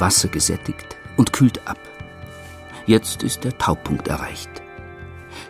[0.00, 1.78] Wasser gesättigt und kühlt ab.
[2.86, 4.50] Jetzt ist der Taupunkt erreicht.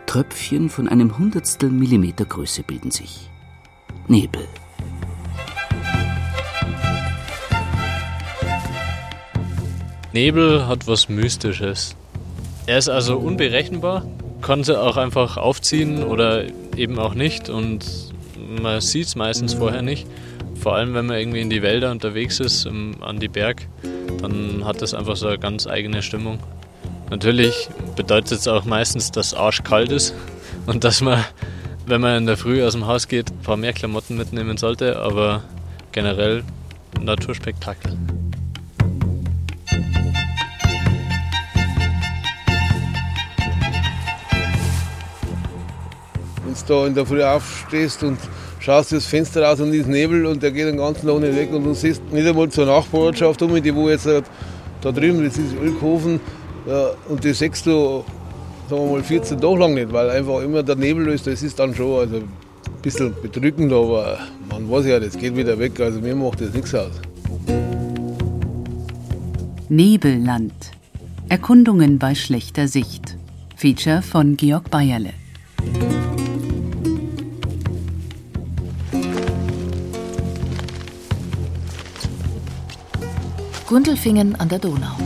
[0.07, 3.31] Tröpfchen von einem Hundertstel Millimeter Größe bilden sich.
[4.09, 4.47] Nebel.
[10.13, 11.95] Nebel hat was Mystisches.
[12.67, 14.05] Er ist also unberechenbar,
[14.43, 16.45] kann sie auch einfach aufziehen oder
[16.77, 18.11] eben auch nicht und
[18.61, 20.07] man sieht es meistens vorher nicht.
[20.61, 23.67] Vor allem, wenn man irgendwie in die Wälder unterwegs ist, im, an die Berg,
[24.21, 26.39] dann hat das einfach so eine ganz eigene Stimmung.
[27.11, 30.15] Natürlich bedeutet es auch meistens, dass arschkalt ist
[30.67, 31.25] und dass man,
[31.87, 34.99] wenn man in der Früh aus dem Haus geht, ein paar mehr Klamotten mitnehmen sollte,
[34.99, 35.43] aber
[35.93, 36.45] generell
[37.01, 37.97] Naturspektakel.
[46.45, 48.19] Wenn du da in der Früh aufstehst und
[48.61, 51.53] schaust das Fenster raus und ist Nebel und der geht den ganzen Tag nicht weg
[51.53, 54.21] und du siehst nicht einmal zur Nachbarschaft um, die wo jetzt da,
[54.83, 56.21] da drüben, das ist Ölkofen
[56.67, 58.05] ja, und das siehst du,
[58.69, 61.59] sagen wir mal, 14 Tage lang nicht, weil einfach immer der Nebel ist, das ist
[61.59, 62.29] dann schon also ein
[62.83, 64.19] bisschen bedrückend, aber
[64.51, 66.93] man weiß ja, das geht wieder weg, also mir macht das nichts aus.
[69.69, 70.53] Nebelland.
[71.29, 73.17] Erkundungen bei schlechter Sicht.
[73.57, 75.13] Feature von Georg Bayerle.
[83.71, 84.97] Gundelfingen an der Donau.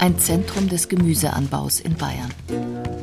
[0.00, 2.34] Ein Zentrum des Gemüseanbaus in Bayern.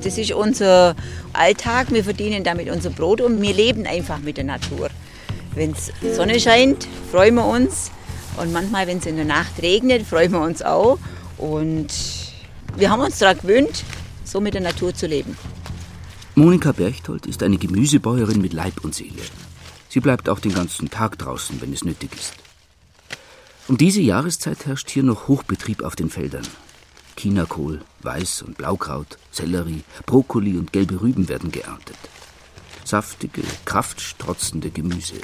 [0.04, 0.98] Das ist unser
[1.32, 1.94] Alltag.
[1.94, 4.90] Wir verdienen damit unser Brot und wir leben einfach mit der Natur.
[5.56, 7.90] Wenn es Sonne scheint, freuen wir uns.
[8.36, 11.00] Und manchmal, wenn es in der Nacht regnet, freuen wir uns auch.
[11.38, 11.88] Und
[12.76, 13.86] wir haben uns daran gewöhnt,
[14.26, 15.38] so mit der Natur zu leben.
[16.36, 19.24] Monika Berchtold ist eine Gemüsebäuerin mit Leib und Seele.
[19.88, 22.47] Sie bleibt auch den ganzen Tag draußen, wenn es nötig ist.
[23.68, 26.48] Um diese Jahreszeit herrscht hier noch Hochbetrieb auf den Feldern.
[27.18, 31.98] Chinakohl, Weiß- und Blaukraut, Sellerie, Brokkoli und gelbe Rüben werden geerntet.
[32.86, 35.16] Saftige, kraftstrotzende Gemüse.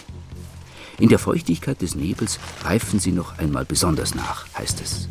[0.99, 5.07] In der Feuchtigkeit des Nebels reifen sie noch einmal besonders nach, heißt es.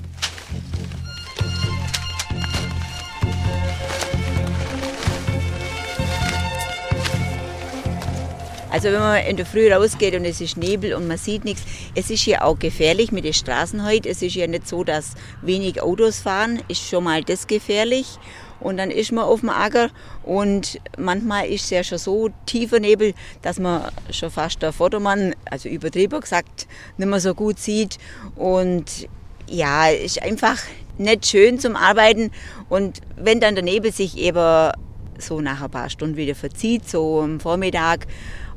[8.73, 11.63] Also wenn man in der Früh rausgeht und es ist Nebel und man sieht nichts,
[11.95, 14.09] es ist hier auch gefährlich mit den Straßen heute.
[14.09, 15.13] Es ist ja nicht so, dass
[15.43, 18.19] wenig Autos fahren, ist schon mal das gefährlich.
[18.61, 19.91] Und dann ist man auf dem Acker
[20.23, 23.13] und manchmal ist es ja schon so tiefer Nebel,
[23.43, 26.67] dass man schon fast der Vordermann, also übertrieben gesagt,
[26.97, 27.99] nicht mehr so gut sieht.
[28.37, 29.07] Und
[29.49, 30.57] ja, ist einfach
[30.97, 32.31] nicht schön zum Arbeiten.
[32.71, 34.73] Und wenn dann der Nebel sich eben
[35.19, 38.07] so nach ein paar Stunden wieder verzieht, so am Vormittag,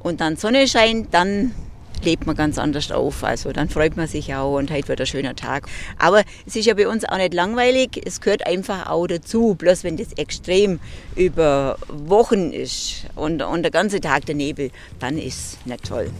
[0.05, 1.51] und dann Sonne scheint, dann
[2.03, 3.23] lebt man ganz anders auf.
[3.23, 5.67] Also dann freut man sich auch und heute wird ein schöner Tag.
[5.97, 7.99] Aber es ist ja bei uns auch nicht langweilig.
[8.05, 9.55] Es gehört einfach auch dazu.
[9.55, 10.79] Bloß wenn das extrem
[11.15, 16.11] über Wochen ist und, und der ganze Tag der Nebel, dann ist es nicht toll.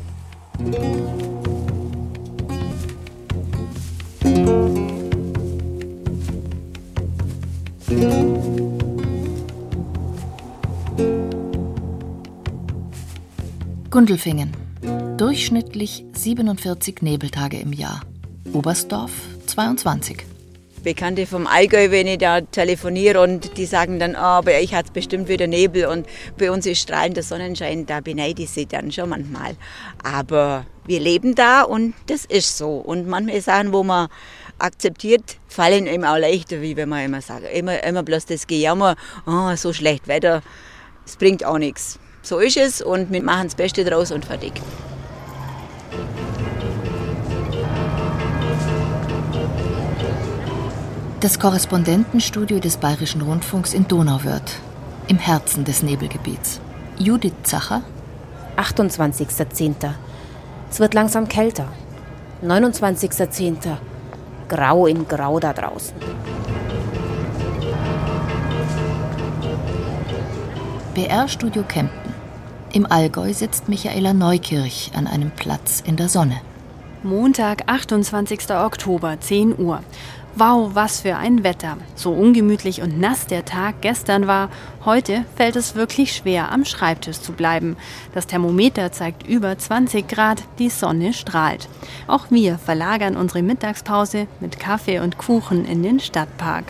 [13.96, 14.52] Gundelfingen.
[15.16, 18.02] Durchschnittlich 47 Nebeltage im Jahr.
[18.52, 19.14] Oberstdorf
[19.46, 20.18] 22.
[20.84, 24.92] Bekannte vom Allgäu, wenn ich da telefoniere und die sagen dann, oh, euch hat es
[24.92, 26.08] bestimmt wieder Nebel und
[26.38, 29.56] bei uns ist strahlender Sonnenschein, da beneide ich sie dann schon manchmal.
[30.04, 32.72] Aber wir leben da und das ist so.
[32.72, 34.10] Und manche Sachen, wo man
[34.60, 38.98] akzeptiert, fallen ihm auch leichter, wie wenn man immer sagt, immer, immer bloß das Gejammer,
[39.26, 40.44] oh, so schlecht Wetter,
[41.06, 41.98] es bringt auch nichts.
[42.26, 44.54] So ist es und wir machen das Beste draus und fertig.
[51.20, 54.60] Das Korrespondentenstudio des Bayerischen Rundfunks in Donauwörth,
[55.08, 56.60] im Herzen des Nebelgebiets.
[56.98, 57.84] Judith Zacher.
[58.58, 59.76] 28.10.
[60.72, 61.68] Es wird langsam kälter.
[62.44, 63.78] 29.10.
[64.50, 65.94] Grau in Grau da draußen.
[70.96, 72.15] BR-Studio Kempten.
[72.76, 76.42] Im Allgäu sitzt Michaela Neukirch an einem Platz in der Sonne.
[77.04, 78.52] Montag, 28.
[78.52, 79.80] Oktober, 10 Uhr.
[80.36, 81.78] Wow, was für ein Wetter.
[81.96, 84.50] So ungemütlich und nass der Tag gestern war,
[84.84, 87.78] heute fällt es wirklich schwer, am Schreibtisch zu bleiben.
[88.14, 91.70] Das Thermometer zeigt über 20 Grad, die Sonne strahlt.
[92.08, 96.66] Auch wir verlagern unsere Mittagspause mit Kaffee und Kuchen in den Stadtpark.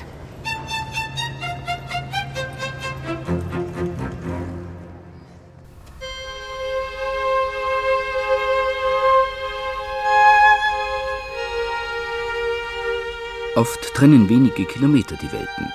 [13.55, 15.71] Oft trennen wenige Kilometer die Welten.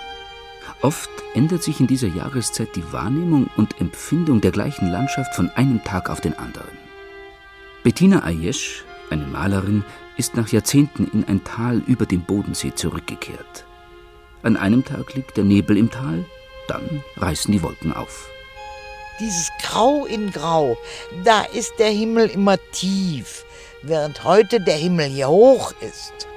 [0.82, 5.82] Oft ändert sich in dieser Jahreszeit die Wahrnehmung und Empfindung der gleichen Landschaft von einem
[5.82, 6.76] Tag auf den anderen.
[7.82, 9.82] Bettina Ayesh, eine Malerin,
[10.18, 13.64] ist nach Jahrzehnten in ein Tal über dem Bodensee zurückgekehrt.
[14.42, 16.26] An einem Tag liegt der Nebel im Tal,
[16.68, 18.28] dann reißen die Wolken auf.
[19.20, 20.76] Dieses Grau in Grau,
[21.24, 23.46] da ist der Himmel immer tief,
[23.80, 26.29] während heute der Himmel hier hoch ist.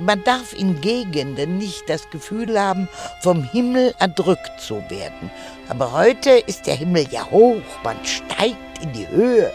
[0.00, 2.88] Man darf in Gegenden nicht das Gefühl haben,
[3.20, 5.30] vom Himmel erdrückt zu werden.
[5.68, 9.52] Aber heute ist der Himmel ja hoch, man steigt in die Höhe.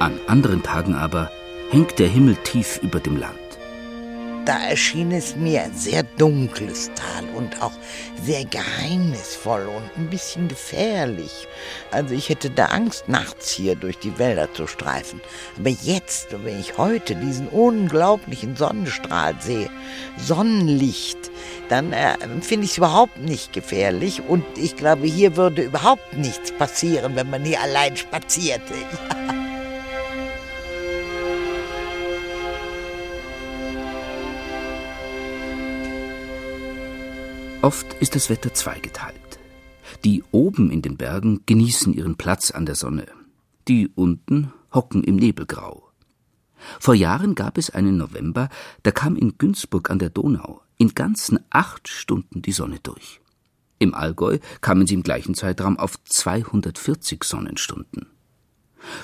[0.00, 1.30] An anderen Tagen aber
[1.70, 3.37] hängt der Himmel tief über dem Land
[4.48, 7.74] da erschien es mir ein sehr dunkles Tal und auch
[8.24, 11.46] sehr geheimnisvoll und ein bisschen gefährlich.
[11.90, 15.20] Also ich hätte da Angst, nachts hier durch die Wälder zu streifen.
[15.58, 19.68] Aber jetzt, wenn ich heute diesen unglaublichen Sonnenstrahl sehe,
[20.16, 21.18] Sonnenlicht,
[21.68, 24.22] dann äh, finde ich es überhaupt nicht gefährlich.
[24.26, 28.72] Und ich glaube, hier würde überhaupt nichts passieren, wenn man hier allein spazierte.
[28.72, 29.34] Ja.
[37.68, 39.38] Oft ist das Wetter zweigeteilt.
[40.02, 43.04] Die oben in den Bergen genießen ihren Platz an der Sonne,
[43.68, 45.86] die unten hocken im Nebelgrau.
[46.80, 48.48] Vor Jahren gab es einen November,
[48.84, 53.20] da kam in Günzburg an der Donau in ganzen acht Stunden die Sonne durch.
[53.78, 58.06] Im Allgäu kamen sie im gleichen Zeitraum auf 240 Sonnenstunden.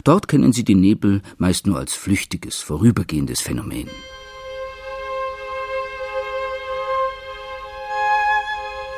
[0.05, 3.91] Dort kennen sie den Nebel meist nur als flüchtiges, vorübergehendes Phänomen.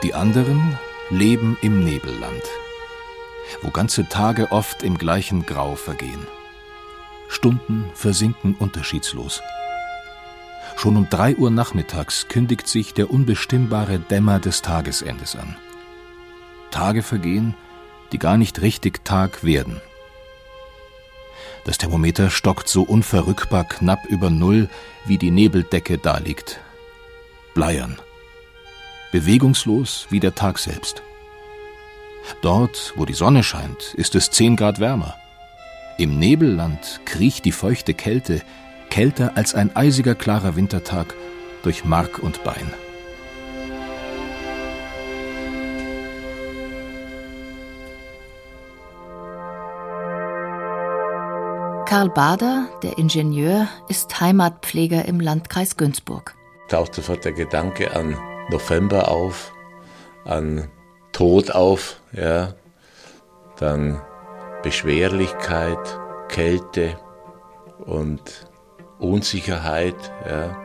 [0.07, 0.79] Die anderen
[1.11, 2.43] leben im Nebelland,
[3.63, 6.29] wo ganze Tage oft im gleichen Grau vergehen.
[7.29, 9.43] Stunden versinken unterschiedslos.
[10.77, 15.57] Schon um drei Uhr nachmittags kündigt sich der unbestimmbare Dämmer des Tagesendes an.
[16.71, 17.57] Tage vergehen,
[18.13, 19.81] die gar nicht richtig Tag werden.
[21.65, 24.69] Das Thermometer stockt so unverrückbar knapp über Null,
[25.05, 26.61] wie die Nebeldecke daliegt.
[27.55, 27.99] Bleiern
[29.13, 31.03] bewegungslos wie der Tag selbst.
[32.43, 35.17] Dort, wo die Sonne scheint, ist es zehn Grad wärmer.
[35.99, 38.43] Im Nebelland kriecht die feuchte Kälte,
[38.91, 41.15] kälter als ein eisiger klarer Wintertag,
[41.63, 42.73] durch Mark und Bein.
[51.87, 56.35] Karl Bader, der Ingenieur, ist Heimatpfleger im Landkreis Günzburg.
[56.69, 58.17] Taucht sofort der Gedanke an
[58.51, 59.53] November auf,
[60.25, 60.69] an
[61.13, 62.55] Tod auf, ja,
[63.59, 64.01] dann
[64.63, 65.79] Beschwerlichkeit,
[66.29, 66.99] Kälte
[67.85, 68.47] und
[68.99, 69.97] Unsicherheit,
[70.29, 70.57] ja,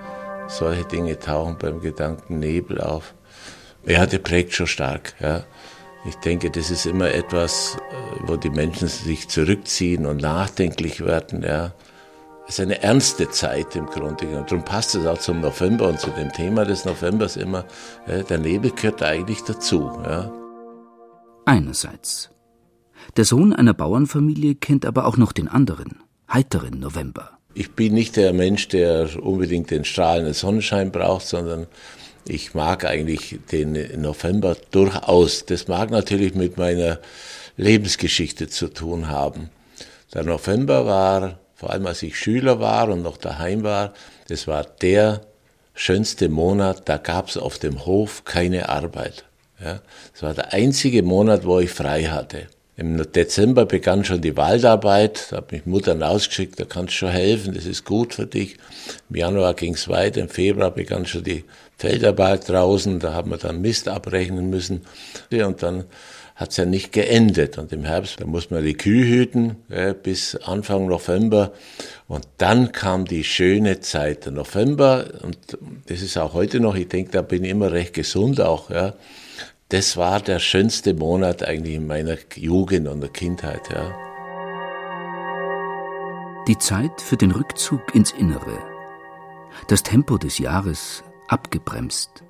[0.47, 3.13] solche Dinge tauchen beim Gedanken Nebel auf.
[3.85, 5.43] Ja, der prägt schon stark, ja.
[6.03, 11.43] Ich denke, das ist immer etwas, äh, wo die Menschen sich zurückziehen und nachdenklich werden,
[11.43, 11.73] ja.
[12.51, 14.45] Es ist eine ernste Zeit im Grunde genommen.
[14.45, 17.63] Darum passt es auch zum November und zu dem Thema des Novembers immer.
[18.05, 19.89] Der Nebel gehört eigentlich dazu.
[20.03, 20.29] Ja.
[21.45, 22.29] Einerseits.
[23.15, 27.37] Der Sohn einer Bauernfamilie kennt aber auch noch den anderen, heiteren November.
[27.53, 31.67] Ich bin nicht der Mensch, der unbedingt den strahlenden Sonnenschein braucht, sondern
[32.27, 35.45] ich mag eigentlich den November durchaus.
[35.45, 36.99] Das mag natürlich mit meiner
[37.55, 39.49] Lebensgeschichte zu tun haben.
[40.13, 43.93] Der November war vor allem als ich Schüler war und noch daheim war,
[44.29, 45.21] das war der
[45.75, 49.25] schönste Monat, da gab es auf dem Hof keine Arbeit.
[49.63, 49.79] Ja,
[50.11, 52.47] das war der einzige Monat, wo ich frei hatte.
[52.77, 57.09] Im Dezember begann schon die Waldarbeit, da hat mich Mutter rausgeschickt, da kannst du schon
[57.11, 58.57] helfen, das ist gut für dich.
[59.11, 61.43] Im Januar ging es weiter, im Februar begann schon die
[61.77, 64.81] Feldarbeit draußen, da haben wir dann Mist abrechnen müssen.
[65.31, 65.83] Und dann
[66.35, 67.57] hat es ja nicht geendet.
[67.57, 71.51] Und im Herbst, da muss man die Kühe hüten ja, bis Anfang November.
[72.07, 75.05] Und dann kam die schöne Zeit, der November.
[75.21, 75.37] Und
[75.87, 78.69] das ist auch heute noch, ich denke, da bin ich immer recht gesund auch.
[78.69, 78.93] Ja.
[79.69, 83.69] Das war der schönste Monat eigentlich in meiner Jugend und der Kindheit.
[83.71, 83.95] Ja.
[86.47, 88.57] Die Zeit für den Rückzug ins Innere.
[89.67, 92.23] Das Tempo des Jahres abgebremst.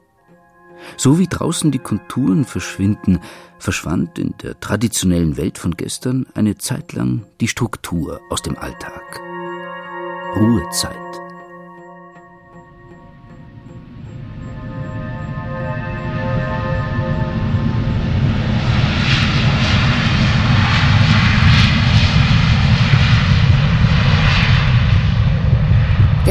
[0.97, 3.19] So wie draußen die Konturen verschwinden,
[3.59, 9.21] verschwand in der traditionellen Welt von gestern eine Zeit lang die Struktur aus dem Alltag.
[10.35, 10.95] Ruhezeit.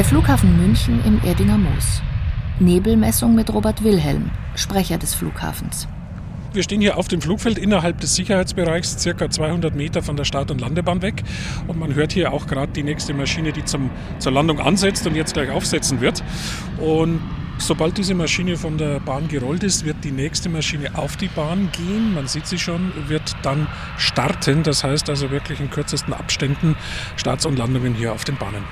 [0.00, 2.00] Der Flughafen München im Erdinger Moos.
[2.60, 5.88] Nebelmessung mit Robert Wilhelm, Sprecher des Flughafens.
[6.52, 10.50] Wir stehen hier auf dem Flugfeld innerhalb des Sicherheitsbereichs, circa 200 Meter von der Start-
[10.50, 11.22] und Landebahn weg.
[11.68, 13.88] Und man hört hier auch gerade die nächste Maschine, die zum,
[14.18, 16.22] zur Landung ansetzt und jetzt gleich aufsetzen wird.
[16.78, 17.20] Und
[17.56, 21.70] sobald diese Maschine von der Bahn gerollt ist, wird die nächste Maschine auf die Bahn
[21.72, 22.12] gehen.
[22.12, 24.64] Man sieht sie schon, wird dann starten.
[24.64, 26.76] Das heißt also wirklich in kürzesten Abständen
[27.16, 28.64] Starts und Landungen hier auf den Bahnen.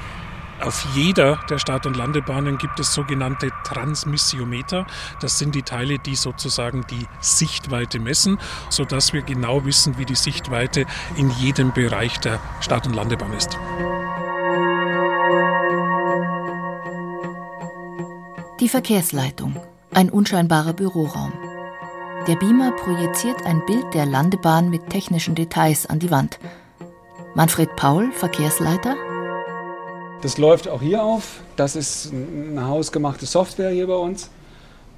[0.60, 4.86] Auf jeder der Start- und Landebahnen gibt es sogenannte Transmissiometer.
[5.20, 8.38] Das sind die Teile, die sozusagen die Sichtweite messen,
[8.68, 10.84] sodass wir genau wissen, wie die Sichtweite
[11.16, 13.56] in jedem Bereich der Start- und Landebahn ist.
[18.60, 19.56] Die Verkehrsleitung,
[19.94, 21.32] ein unscheinbarer Büroraum.
[22.26, 26.40] Der Beamer projiziert ein Bild der Landebahn mit technischen Details an die Wand.
[27.34, 28.96] Manfred Paul, Verkehrsleiter,
[30.22, 31.40] das läuft auch hier auf.
[31.56, 34.30] Das ist eine hausgemachte Software hier bei uns.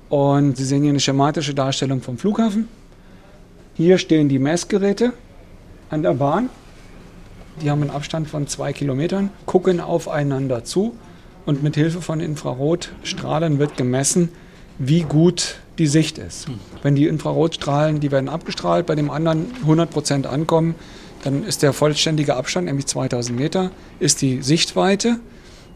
[0.09, 2.69] Und Sie sehen hier eine schematische Darstellung vom Flughafen.
[3.75, 5.13] Hier stehen die Messgeräte
[5.91, 6.51] an der Bahn.
[7.63, 10.95] Die haben einen Abstand von zwei Kilometern, gucken aufeinander zu
[11.47, 14.31] und mit Hilfe von Infrarotstrahlen wird gemessen,
[14.79, 16.47] wie gut die Sicht ist.
[16.83, 20.75] Wenn die Infrarotstrahlen, die werden abgestrahlt, bei dem anderen 100 Prozent ankommen,
[21.23, 25.21] dann ist der vollständige Abstand, nämlich 2000 Meter, ist die Sichtweite.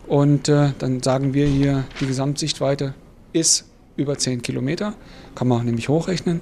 [0.07, 2.95] Und äh, dann sagen wir hier, die Gesamtsichtweite
[3.33, 3.65] ist
[3.97, 4.95] über 10 Kilometer.
[5.35, 6.41] Kann man nämlich hochrechnen.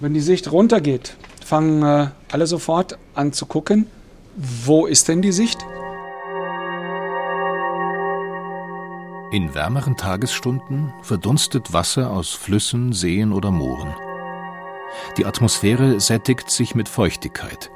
[0.00, 3.86] Wenn die Sicht runtergeht, fangen äh, alle sofort an zu gucken,
[4.36, 5.58] wo ist denn die Sicht?
[9.32, 13.94] In wärmeren Tagesstunden verdunstet Wasser aus Flüssen, Seen oder Mooren.
[15.16, 17.70] Die Atmosphäre sättigt sich mit Feuchtigkeit.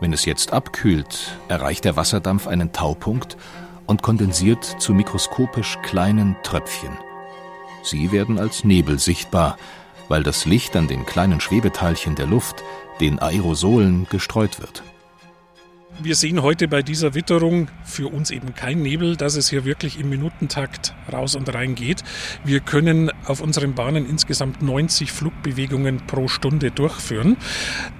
[0.00, 3.36] Wenn es jetzt abkühlt, erreicht der Wasserdampf einen Taupunkt
[3.86, 6.96] und kondensiert zu mikroskopisch kleinen Tröpfchen.
[7.82, 9.56] Sie werden als Nebel sichtbar,
[10.08, 12.62] weil das Licht an den kleinen Schwebeteilchen der Luft,
[13.00, 14.82] den Aerosolen, gestreut wird.
[16.00, 19.98] Wir sehen heute bei dieser Witterung für uns eben kein Nebel, dass es hier wirklich
[19.98, 22.04] im Minutentakt raus und rein geht.
[22.44, 27.36] Wir können auf unseren Bahnen insgesamt 90 Flugbewegungen pro Stunde durchführen.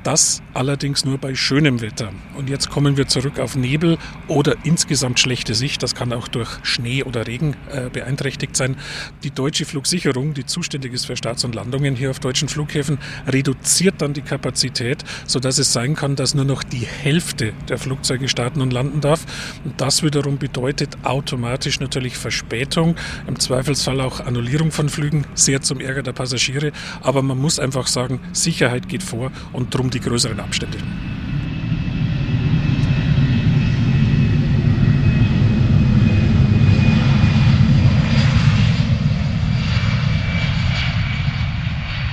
[0.05, 2.13] Das allerdings nur bei schönem Wetter.
[2.37, 5.83] Und jetzt kommen wir zurück auf Nebel oder insgesamt schlechte Sicht.
[5.83, 8.77] Das kann auch durch Schnee oder Regen äh, beeinträchtigt sein.
[9.25, 13.97] Die deutsche Flugsicherung, die zuständig ist für Starts und Landungen hier auf deutschen Flughäfen, reduziert
[13.99, 18.61] dann die Kapazität, sodass es sein kann, dass nur noch die Hälfte der Flugzeuge starten
[18.61, 19.25] und landen darf.
[19.65, 25.81] Und das wiederum bedeutet automatisch natürlich Verspätung, im Zweifelsfall auch Annullierung von Flügen, sehr zum
[25.81, 26.73] Ärger der Passagiere.
[27.01, 30.79] Aber man muss einfach sagen, Sicherheit geht vor und darum die größeren Abstände.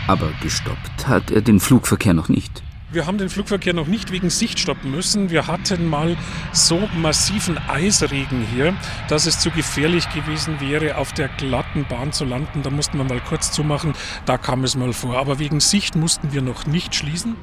[0.07, 2.63] Aber gestoppt hat er den Flugverkehr noch nicht.
[2.95, 5.29] Wir haben den Flugverkehr noch nicht wegen Sicht stoppen müssen.
[5.29, 6.15] Wir hatten mal
[6.53, 8.73] so massiven Eisregen hier,
[9.09, 12.63] dass es zu gefährlich gewesen wäre, auf der glatten Bahn zu landen.
[12.63, 13.91] Da mussten wir mal kurz zumachen.
[14.25, 15.17] Da kam es mal vor.
[15.17, 17.35] Aber wegen Sicht mussten wir noch nicht schließen.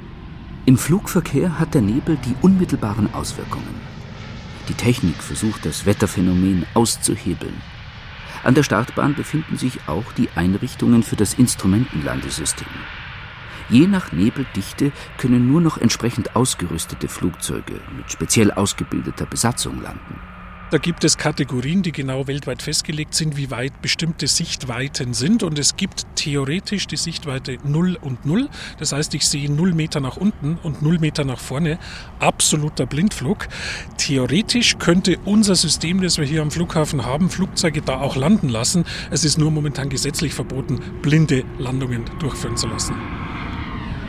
[0.64, 3.78] Im Flugverkehr hat der Nebel die unmittelbaren Auswirkungen.
[4.70, 7.60] Die Technik versucht, das Wetterphänomen auszuhebeln.
[8.42, 12.68] An der Startbahn befinden sich auch die Einrichtungen für das Instrumentenlandesystem.
[13.72, 20.20] Je nach Nebeldichte können nur noch entsprechend ausgerüstete Flugzeuge mit speziell ausgebildeter Besatzung landen.
[20.70, 25.42] Da gibt es Kategorien, die genau weltweit festgelegt sind, wie weit bestimmte Sichtweiten sind.
[25.42, 28.50] Und es gibt theoretisch die Sichtweite 0 und 0.
[28.78, 31.78] Das heißt, ich sehe 0 Meter nach unten und 0 Meter nach vorne.
[32.20, 33.48] Absoluter Blindflug.
[33.96, 38.84] Theoretisch könnte unser System, das wir hier am Flughafen haben, Flugzeuge da auch landen lassen.
[39.10, 42.94] Es ist nur momentan gesetzlich verboten, blinde Landungen durchführen zu lassen.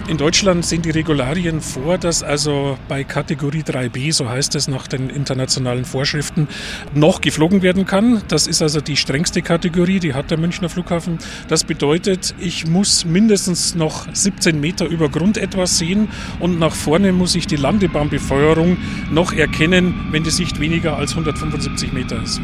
[0.06, 4.86] In Deutschland sehen die Regularien vor, dass also bei Kategorie 3b, so heißt es nach
[4.86, 6.50] den internationalen Vorschriften,
[6.94, 8.22] noch geflogen werden kann.
[8.28, 11.20] Das ist also die strengste Kategorie, die hat der Münchner Flughafen.
[11.48, 16.10] Das bedeutet, ich muss mindestens noch 17 Meter über Grund etwas sehen
[16.42, 18.76] und nach vorne muss ich die Landebahnbefeuerung
[19.10, 22.42] noch erkennen, wenn die Sicht weniger als 175 Meter ist.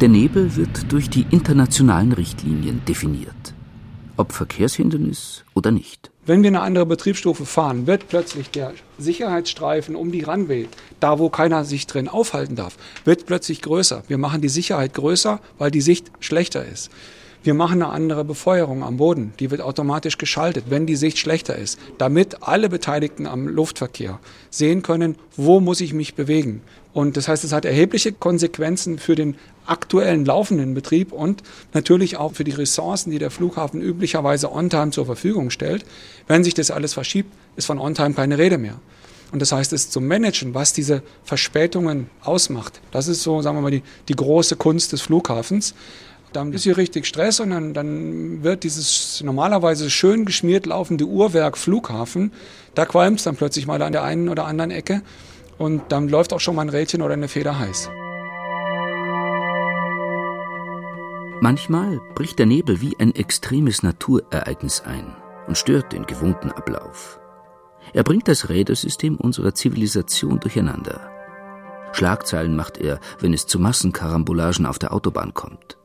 [0.00, 3.52] Der Nebel wird durch die internationalen Richtlinien definiert.
[4.16, 6.10] Ob Verkehrshindernis oder nicht.
[6.24, 10.68] Wenn wir eine andere Betriebsstufe fahren, wird plötzlich der Sicherheitsstreifen um die Runway,
[11.00, 14.02] da wo keiner sich drin aufhalten darf, wird plötzlich größer.
[14.08, 16.90] Wir machen die Sicherheit größer, weil die Sicht schlechter ist.
[17.42, 19.32] Wir machen eine andere Befeuerung am Boden.
[19.40, 24.20] Die wird automatisch geschaltet, wenn die Sicht schlechter ist, damit alle Beteiligten am Luftverkehr
[24.50, 26.60] sehen können, wo muss ich mich bewegen.
[26.92, 31.42] Und das heißt, es hat erhebliche Konsequenzen für den aktuellen laufenden Betrieb und
[31.72, 35.86] natürlich auch für die Ressourcen, die der Flughafen üblicherweise on-time zur Verfügung stellt.
[36.26, 38.80] Wenn sich das alles verschiebt, ist von on-time keine Rede mehr.
[39.32, 43.62] Und das heißt, es zu managen, was diese Verspätungen ausmacht, das ist so, sagen wir
[43.62, 45.74] mal, die, die große Kunst des Flughafens.
[46.32, 51.58] Dann ist hier richtig Stress und dann, dann wird dieses normalerweise schön geschmiert laufende Uhrwerk
[51.58, 52.32] Flughafen,
[52.74, 55.02] da qualmt es dann plötzlich mal an der einen oder anderen Ecke
[55.58, 57.90] und dann läuft auch schon mal ein Rädchen oder eine Feder heiß.
[61.42, 65.16] Manchmal bricht der Nebel wie ein extremes Naturereignis ein
[65.48, 67.18] und stört den gewohnten Ablauf.
[67.92, 71.10] Er bringt das Rädersystem unserer Zivilisation durcheinander.
[71.92, 75.79] Schlagzeilen macht er, wenn es zu Massenkarambolagen auf der Autobahn kommt.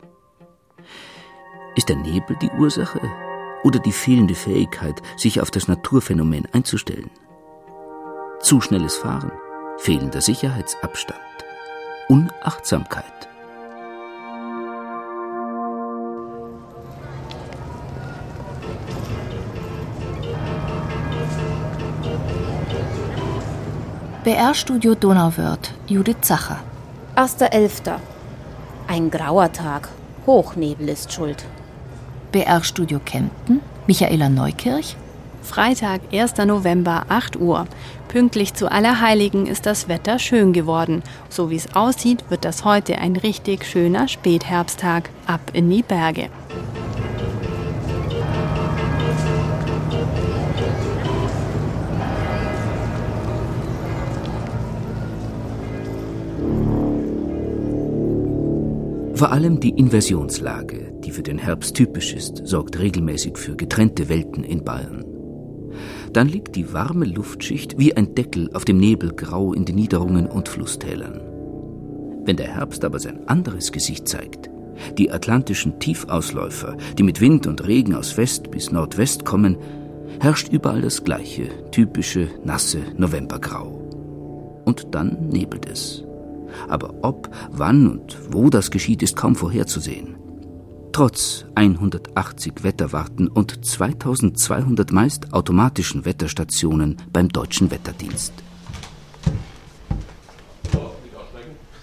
[1.76, 3.02] Ist der Nebel die Ursache
[3.64, 7.12] oder die fehlende Fähigkeit, sich auf das Naturphänomen einzustellen?
[8.40, 9.32] Zu schnelles Fahren,
[9.78, 11.20] fehlender Sicherheitsabstand,
[12.08, 13.04] Unachtsamkeit.
[24.24, 26.64] BR-Studio Donauwörth, Judith Zacher.
[27.16, 28.00] 1.11.
[28.88, 29.90] Ein grauer Tag.
[30.26, 31.46] Hochnebel ist schuld.
[32.36, 34.98] BR-Studio Kempten, Michaela Neukirch.
[35.42, 36.36] Freitag, 1.
[36.46, 37.66] November, 8 Uhr.
[38.10, 41.02] Pünktlich zu Allerheiligen ist das Wetter schön geworden.
[41.30, 45.12] So wie es aussieht, wird das heute ein richtig schöner Spätherbsttag.
[45.28, 46.28] Ab in die Berge.
[59.16, 64.44] Vor allem die Inversionslage, die für den Herbst typisch ist, sorgt regelmäßig für getrennte Welten
[64.44, 65.06] in Bayern.
[66.14, 70.50] Dann liegt die warme Luftschicht wie ein Deckel auf dem Nebelgrau in den Niederungen und
[70.50, 71.22] Flusstälern.
[72.26, 74.50] Wenn der Herbst aber sein anderes Gesicht zeigt,
[74.98, 79.58] die atlantischen Tiefausläufer, die mit Wind und Regen aus West bis Nordwest kommen,
[80.20, 84.62] herrscht überall das gleiche, typische, nasse Novembergrau.
[84.66, 86.04] Und dann nebelt es.
[86.68, 90.25] Aber ob, wann und wo das geschieht, ist kaum vorherzusehen.
[90.96, 98.32] Trotz 180 Wetterwarten und 2200 meist automatischen Wetterstationen beim Deutschen Wetterdienst.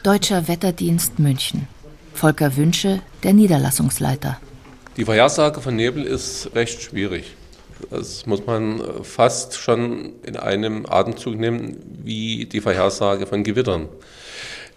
[0.03, 1.69] Deutscher Wetterdienst München.
[2.15, 4.41] Volker Wünsche, der Niederlassungsleiter.
[4.97, 7.35] Die Vorhersage von Nebel ist recht schwierig.
[7.91, 13.91] Das muss man fast schon in einem Atemzug nehmen, wie die Vorhersage von Gewittern.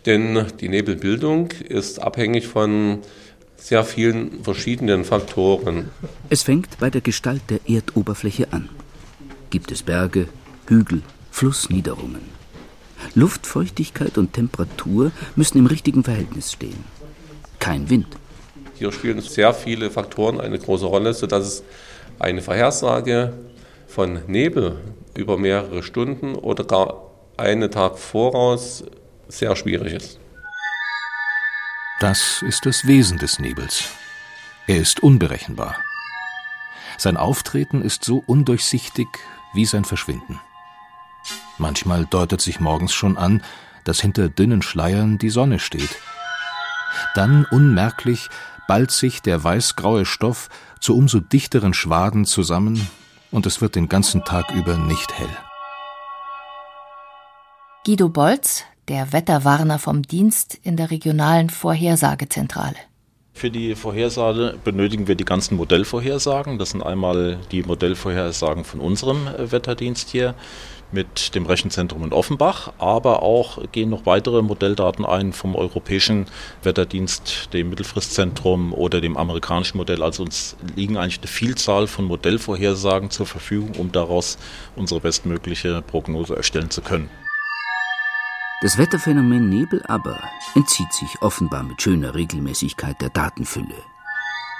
[0.05, 2.99] Denn die Nebelbildung ist abhängig von
[3.65, 5.89] sehr vielen verschiedenen Faktoren.
[6.29, 8.69] Es fängt bei der Gestalt der Erdoberfläche an.
[9.49, 10.27] Gibt es Berge,
[10.67, 11.01] Hügel,
[11.31, 12.21] Flussniederungen.
[13.15, 16.83] Luftfeuchtigkeit und Temperatur müssen im richtigen Verhältnis stehen.
[17.57, 18.05] Kein Wind.
[18.75, 21.63] Hier spielen sehr viele Faktoren eine große Rolle, sodass es
[22.19, 23.33] eine Vorhersage
[23.87, 24.77] von Nebel
[25.15, 28.83] über mehrere Stunden oder gar einen Tag voraus
[29.27, 30.19] sehr schwierig ist.
[31.99, 33.89] Das ist das Wesen des Nebels.
[34.67, 35.77] Er ist unberechenbar.
[36.97, 39.07] Sein Auftreten ist so undurchsichtig
[39.53, 40.41] wie sein Verschwinden.
[41.57, 43.41] Manchmal deutet sich morgens schon an,
[43.85, 45.97] dass hinter dünnen Schleiern die Sonne steht.
[47.13, 48.29] Dann unmerklich
[48.67, 50.49] ballt sich der weißgraue Stoff
[50.81, 52.89] zu umso dichteren Schwaden zusammen
[53.31, 55.37] und es wird den ganzen Tag über nicht hell.
[57.85, 62.75] Guido Bolz, der Wetterwarner vom Dienst in der regionalen Vorhersagezentrale.
[63.33, 66.57] Für die Vorhersage benötigen wir die ganzen Modellvorhersagen.
[66.57, 70.35] Das sind einmal die Modellvorhersagen von unserem Wetterdienst hier.
[70.91, 76.25] mit dem Rechenzentrum in Offenbach, aber auch gehen noch weitere Modelldaten ein vom Europäischen
[76.63, 80.03] Wetterdienst, dem Mittelfristzentrum oder dem amerikanischen Modell.
[80.03, 84.37] Also uns liegen eigentlich eine Vielzahl von Modellvorhersagen zur Verfügung, um daraus
[84.75, 87.09] unsere bestmögliche Prognose erstellen zu können.
[88.61, 90.17] Das Wetterphänomen Nebel aber
[90.55, 93.75] entzieht sich offenbar mit schöner Regelmäßigkeit der Datenfülle.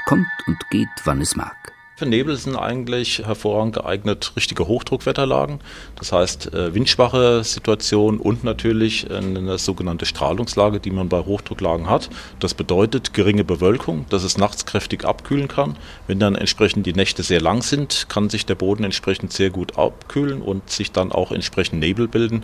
[0.05, 1.55] Kommt und geht, wann es mag.
[1.97, 5.61] Für Nebel sind eigentlich hervorragend geeignet richtige Hochdruckwetterlagen,
[5.95, 12.09] das heißt äh, windschwache Situationen und natürlich eine sogenannte Strahlungslage, die man bei Hochdrucklagen hat.
[12.41, 15.77] Das bedeutet geringe Bewölkung, dass es nachts kräftig abkühlen kann.
[16.05, 19.77] Wenn dann entsprechend die Nächte sehr lang sind, kann sich der Boden entsprechend sehr gut
[19.77, 22.43] abkühlen und sich dann auch entsprechend Nebel bilden.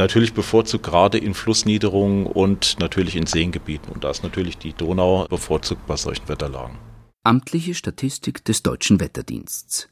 [0.00, 3.92] Natürlich bevorzugt gerade in Flussniederungen und natürlich in Seengebieten.
[3.92, 6.78] Und da ist natürlich die Donau bevorzugt bei solchen Wetterlagen.
[7.22, 9.90] Amtliche Statistik des Deutschen Wetterdienstes.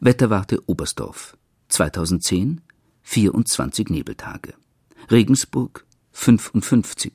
[0.00, 1.36] Wetterwarte Oberstdorf
[1.68, 2.62] 2010
[3.02, 4.54] 24 Nebeltage.
[5.10, 7.12] Regensburg 55.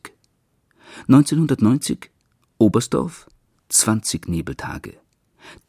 [1.07, 2.11] 1990
[2.59, 3.25] Oberstdorf
[3.69, 4.99] 20 Nebeltage.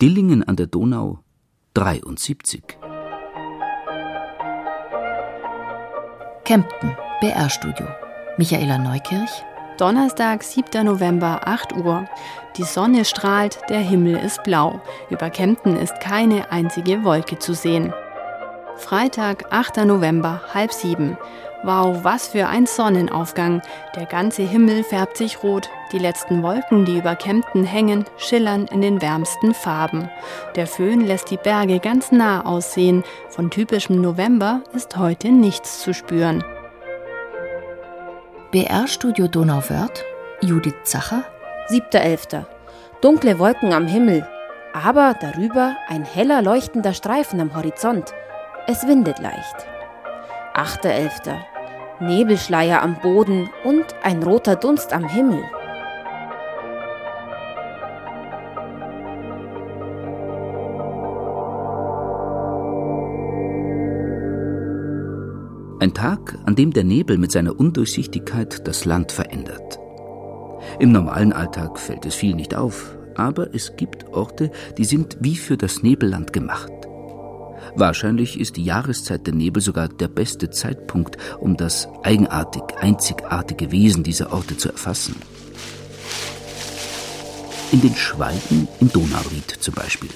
[0.02, 1.24] Dillingen an der Donau
[1.72, 2.76] 73.
[6.44, 7.87] Kempten, BR-Studio.
[8.37, 9.44] Michaela Neukirch.
[9.76, 10.85] Donnerstag, 7.
[10.85, 12.07] November, 8 Uhr.
[12.57, 14.81] Die Sonne strahlt, der Himmel ist blau.
[15.11, 17.92] Über Kempten ist keine einzige Wolke zu sehen.
[18.76, 19.85] Freitag, 8.
[19.85, 21.16] November, halb sieben.
[21.62, 23.60] Wow, was für ein Sonnenaufgang.
[23.94, 25.68] Der ganze Himmel färbt sich rot.
[25.92, 30.08] Die letzten Wolken, die über Kempten hängen, schillern in den wärmsten Farben.
[30.56, 33.04] Der Föhn lässt die Berge ganz nah aussehen.
[33.28, 36.42] Von typischem November ist heute nichts zu spüren.
[38.52, 40.04] BR Studio Donauwörth,
[40.40, 41.24] Judith Zacher.
[41.68, 42.46] 7.11.
[43.00, 44.26] Dunkle Wolken am Himmel,
[44.72, 48.12] aber darüber ein heller leuchtender Streifen am Horizont.
[48.66, 49.66] Es windet leicht.
[50.54, 51.49] 8.11.
[52.00, 55.42] Nebelschleier am Boden und ein roter Dunst am Himmel.
[65.80, 69.78] Ein Tag, an dem der Nebel mit seiner Undurchsichtigkeit das Land verändert.
[70.78, 75.36] Im normalen Alltag fällt es viel nicht auf, aber es gibt Orte, die sind wie
[75.36, 76.79] für das Nebelland gemacht.
[77.74, 84.02] Wahrscheinlich ist die Jahreszeit der Nebel sogar der beste Zeitpunkt, um das eigenartig einzigartige Wesen
[84.02, 85.16] dieser Orte zu erfassen.
[87.72, 90.11] In den Schweigen im Donauried zum Beispiel.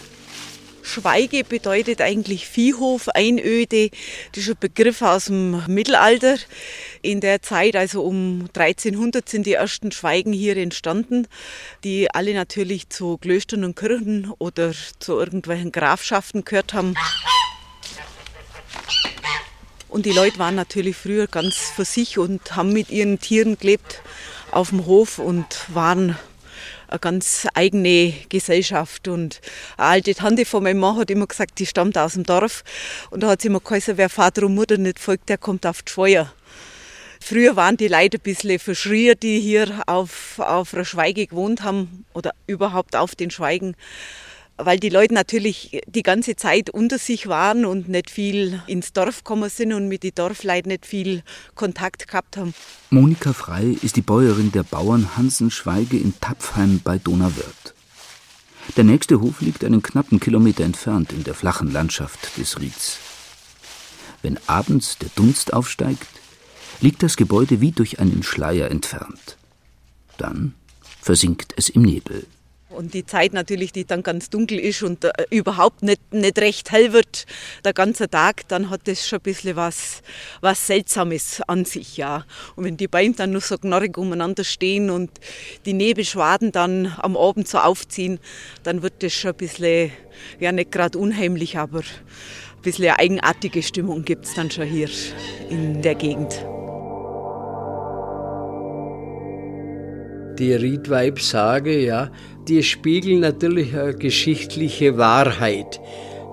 [0.94, 3.90] Schweige bedeutet eigentlich Viehhof, Einöde.
[4.32, 6.36] Das ist ein Begriff aus dem Mittelalter.
[7.00, 11.26] In der Zeit, also um 1300, sind die ersten Schweigen hier entstanden,
[11.84, 16.94] die alle natürlich zu Klöstern und Kirchen oder zu irgendwelchen Grafschaften gehört haben.
[19.94, 24.02] Und die Leute waren natürlich früher ganz für sich und haben mit ihren Tieren gelebt
[24.50, 26.18] auf dem Hof und waren
[26.88, 29.06] eine ganz eigene Gesellschaft.
[29.06, 29.40] Und
[29.76, 32.64] eine alte Tante von meinem Mann hat immer gesagt, die stammt aus dem Dorf.
[33.10, 35.82] Und da hat sie immer geheißen, wer Vater und Mutter nicht folgt, der kommt auf
[35.82, 36.32] die Schweier.
[37.20, 42.04] Früher waren die Leute ein bisschen verschrier, die hier auf, auf einer Schweige gewohnt haben
[42.14, 43.76] oder überhaupt auf den Schweigen
[44.56, 49.18] weil die Leute natürlich die ganze Zeit unter sich waren und nicht viel ins Dorf
[49.18, 51.22] gekommen sind und mit den Dorfleuten nicht viel
[51.54, 52.54] Kontakt gehabt haben.
[52.90, 57.74] Monika Frei ist die Bäuerin der Bauern Hansen Schweige in Tapfheim bei Donauwörth.
[58.76, 62.98] Der nächste Hof liegt einen knappen Kilometer entfernt in der flachen Landschaft des Rieds.
[64.22, 66.08] Wenn abends der Dunst aufsteigt,
[66.80, 69.36] liegt das Gebäude wie durch einen Schleier entfernt.
[70.16, 70.54] Dann
[71.02, 72.26] versinkt es im Nebel.
[72.74, 76.72] Und die Zeit natürlich, die dann ganz dunkel ist und äh, überhaupt nicht, nicht recht
[76.72, 77.26] hell wird,
[77.64, 80.02] der ganze Tag, dann hat das schon ein bisschen was,
[80.40, 82.24] was Seltsames an sich, ja.
[82.56, 85.10] Und wenn die Beine dann nur so knorrig umeinander stehen und
[85.66, 88.18] die Nebelschwaden dann am Abend so aufziehen,
[88.62, 89.92] dann wird das schon ein bisschen,
[90.40, 94.88] ja nicht gerade unheimlich, aber ein bisschen eine eigenartige Stimmung gibt es dann schon hier
[95.50, 96.44] in der Gegend.
[100.38, 102.10] Die Riedweib-Sage, ja,
[102.48, 105.80] die spiegeln natürlich eine geschichtliche Wahrheit.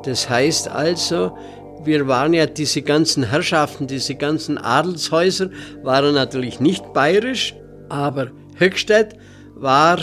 [0.04, 1.38] Das heißt also,
[1.84, 5.50] wir waren ja diese ganzen Herrschaften, diese ganzen Adelshäuser
[5.84, 7.56] waren natürlich nicht bayerisch,
[7.90, 9.16] aber Höchstädt
[9.56, 9.98] war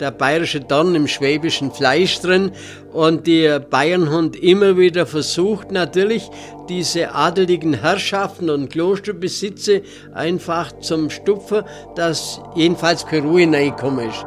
[0.00, 2.52] der bayerische Don im schwäbischen Fleisch drin
[2.92, 6.30] und die Bayern haben immer wieder versucht, natürlich
[6.70, 9.82] diese adeligen Herrschaften und Klosterbesitze
[10.14, 11.64] einfach zum Stupfen,
[11.96, 14.24] dass jedenfalls keine Ruhe reingekommen ist.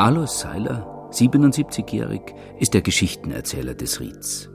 [0.00, 2.22] Alois Seiler, 77-jährig,
[2.58, 4.48] ist der Geschichtenerzähler des Rieds.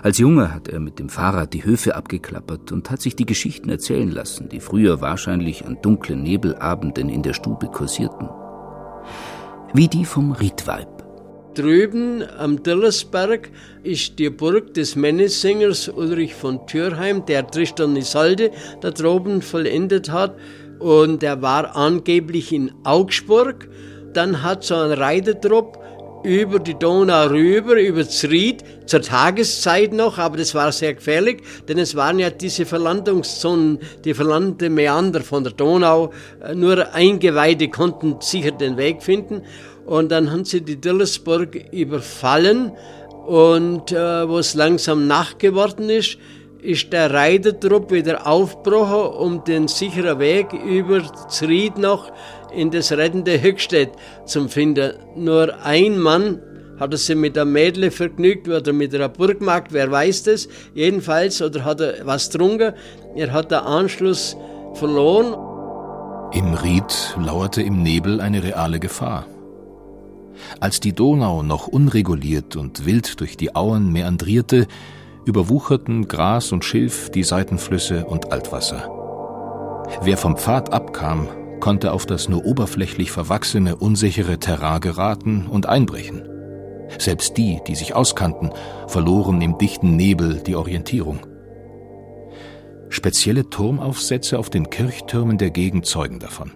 [0.00, 3.68] Als Junge hat er mit dem Fahrrad die Höfe abgeklappert und hat sich die Geschichten
[3.68, 8.28] erzählen lassen, die früher wahrscheinlich an dunklen Nebelabenden in der Stube kursierten.
[9.74, 11.02] Wie die vom Riedweib.
[11.56, 13.50] Drüben am Dillersberg
[13.82, 18.52] ist die Burg des Männesingers Ulrich von Thürheim, der Tristan Isolde
[18.82, 20.36] da droben vollendet hat.
[20.78, 23.68] Und der war angeblich in Augsburg.
[24.12, 25.78] Dann hat so ein Reitertrupp
[26.22, 31.78] über die Donau rüber, über Zried, zur Tageszeit noch, aber das war sehr gefährlich, denn
[31.78, 36.12] es waren ja diese Verlandungszonen, die verlandete Meander von der Donau.
[36.54, 39.42] Nur Eingeweide konnten sicher den Weg finden.
[39.86, 42.72] Und dann haben sie die Dillersburg überfallen
[43.26, 46.18] und äh, wo es langsam Nacht geworden ist,
[46.62, 52.12] ist der Reitertrupp wieder aufgebrochen, um den sicheren Weg über Zried noch
[52.54, 53.92] in das rettende Höchstädt
[54.26, 54.92] zu finden.
[55.16, 56.40] Nur ein Mann
[56.78, 60.48] hat er sich mit einem Mädle vergnügt oder mit einer Burgmagd, wer weiß das.
[60.74, 62.72] Jedenfalls, oder hat er was getrunken.
[63.14, 64.36] Er hat den Anschluss
[64.74, 65.34] verloren.
[66.32, 69.26] Im Ried lauerte im Nebel eine reale Gefahr.
[70.58, 74.66] Als die Donau noch unreguliert und wild durch die Auen meandrierte,
[75.24, 78.88] überwucherten Gras und Schilf die Seitenflüsse und Altwasser.
[80.02, 81.28] Wer vom Pfad abkam,
[81.60, 86.26] konnte auf das nur oberflächlich verwachsene, unsichere Terrain geraten und einbrechen.
[86.98, 88.50] Selbst die, die sich auskannten,
[88.86, 91.20] verloren im dichten Nebel die Orientierung.
[92.88, 96.50] Spezielle Turmaufsätze auf den Kirchtürmen der Gegend zeugen davon.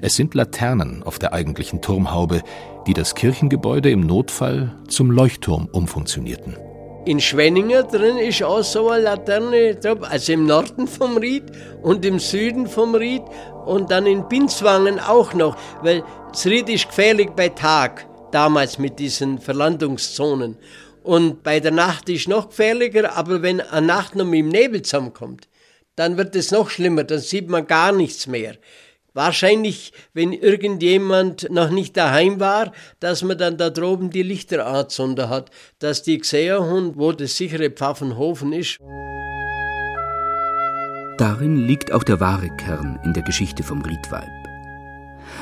[0.00, 2.42] Es sind Laternen auf der eigentlichen Turmhaube,
[2.86, 6.56] die das Kirchengebäude im Notfall zum Leuchtturm umfunktionierten.
[7.04, 9.76] In Schwenningen drin ist auch so eine Laterne,
[10.08, 11.42] also im Norden vom Ried
[11.82, 13.22] und im Süden vom Ried
[13.66, 19.00] und dann in Binswangen auch noch, weil das Ried ist gefährlich bei Tag, damals mit
[19.00, 20.56] diesen Verlandungszonen.
[21.02, 24.82] Und bei der Nacht ist noch gefährlicher, aber wenn eine Nacht noch mit dem Nebel
[24.82, 25.48] zusammenkommt,
[25.96, 28.58] dann wird es noch schlimmer, dann sieht man gar nichts mehr.
[29.14, 35.28] Wahrscheinlich, wenn irgendjemand noch nicht daheim war, dass man dann da droben die Lichter angezündet
[35.28, 38.78] hat, dass die gesehen wo das sichere Pfaffenhofen ist.
[41.18, 44.28] Darin liegt auch der wahre Kern in der Geschichte vom Riedweib.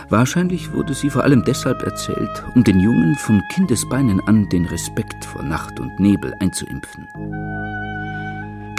[0.08, 5.24] Wahrscheinlich wurde sie vor allem deshalb erzählt, um den Jungen von Kindesbeinen an den Respekt
[5.24, 7.08] vor Nacht und Nebel einzuimpfen.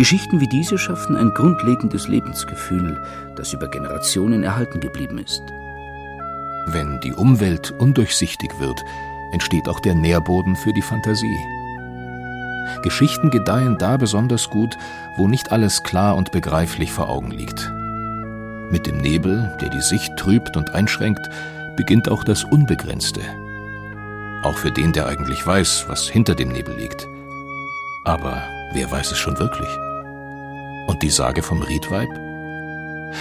[0.02, 3.00] Geschichten wie diese schaffen ein grundlegendes Lebensgefühl,
[3.36, 5.44] das über Generationen erhalten geblieben ist.
[6.66, 8.84] Wenn die Umwelt undurchsichtig wird,
[9.32, 11.38] entsteht auch der Nährboden für die Fantasie.
[12.82, 14.76] Geschichten gedeihen da besonders gut,
[15.18, 17.72] wo nicht alles klar und begreiflich vor Augen liegt.
[18.72, 21.30] Mit dem Nebel, der die Sicht trübt und einschränkt,
[21.78, 23.22] beginnt auch das Unbegrenzte.
[24.42, 27.08] Auch für den, der eigentlich weiß, was hinter dem Nebel liegt.
[28.04, 28.42] Aber
[28.74, 29.70] wer weiß es schon wirklich?
[30.88, 32.10] Und die Sage vom Riedweib?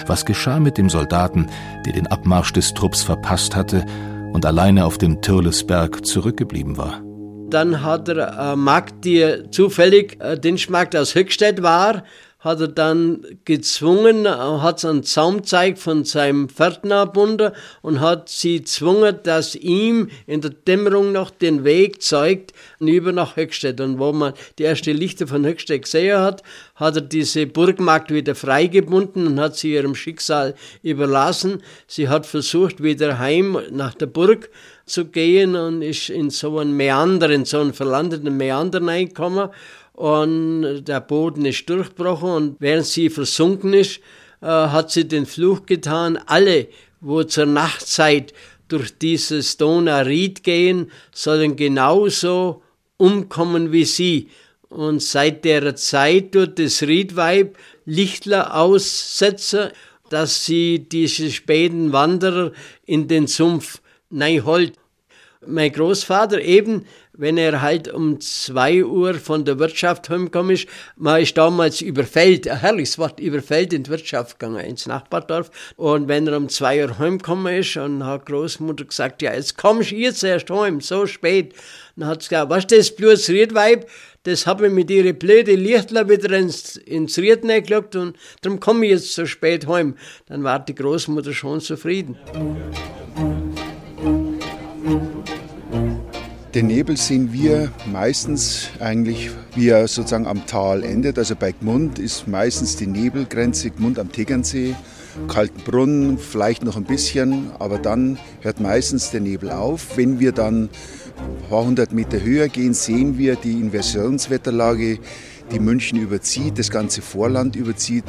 [0.07, 1.49] Was geschah mit dem Soldaten,
[1.85, 3.85] der den Abmarsch des Trupps verpasst hatte
[4.33, 7.03] und alleine auf dem Türlesberg zurückgeblieben war?
[7.51, 12.05] Dann hat er eine Magd, die zufällig äh, den Schmack aus Höchstädt war,
[12.41, 19.19] hat er dann gezwungen, hat einen Zaum gezeigt von seinem Pferdnerbunder und hat sie gezwungen,
[19.23, 23.81] dass ihm in der Dämmerung noch den Weg zeigt, über nach Höchstädt.
[23.81, 26.43] Und wo man die erste Lichter von Höchstädt gesehen hat,
[26.75, 31.63] hat er diese Burgmagd wieder freigebunden und hat sie ihrem Schicksal überlassen.
[31.87, 34.49] Sie hat versucht, wieder heim nach der Burg
[34.87, 39.51] zu gehen und ist in so einen Meander, in so einen verlandeten Meander reingekommen
[39.93, 44.01] und der Boden ist durchbrochen und während sie versunken ist,
[44.41, 46.69] äh, hat sie den Fluch getan, alle,
[47.01, 48.33] wo zur Nachtzeit
[48.69, 52.63] durch dieses Donau-Ried gehen, sollen genauso
[52.97, 54.29] umkommen wie sie.
[54.69, 59.71] Und seit der Zeit tut das Riedweib Lichtler aussetzen,
[60.11, 62.53] dass sie diese späten Wanderer
[62.87, 63.81] in den Sumpf
[64.13, 64.73] holt.
[65.47, 71.21] Mein Großvater eben, wenn er halt um zwei Uhr von der Wirtschaft heimgekommen ist, man
[71.21, 75.51] ist damals überfällt, ein herrliches Wort, überfällt in die Wirtschaft gegangen, ins Nachbardorf.
[75.77, 79.91] Und wenn er um zwei Uhr heimgekommen ist, und hat Großmutter gesagt, ja, jetzt kommst
[79.91, 81.55] du jetzt erst heim, so spät.
[81.97, 83.89] Dann hat sie gesagt, was das bloß Riedweib?
[84.23, 88.85] Das habe ich mit ihren blöden Lichtler wieder ins, ins Ried gelockt und darum komme
[88.85, 89.97] ich jetzt so spät heim.
[90.27, 92.19] Dann war die Großmutter schon zufrieden.
[96.55, 101.17] Den Nebel sehen wir meistens eigentlich, wie er sozusagen am Tal endet.
[101.17, 104.75] Also bei Gmund ist meistens die Nebelgrenze Gmund am Tegernsee.
[105.29, 109.97] kalten Brunnen, vielleicht noch ein bisschen, aber dann hört meistens der Nebel auf.
[109.97, 114.99] Wenn wir dann ein paar hundert Meter höher gehen, sehen wir die Inversionswetterlage,
[115.53, 118.05] die München überzieht, das ganze Vorland überzieht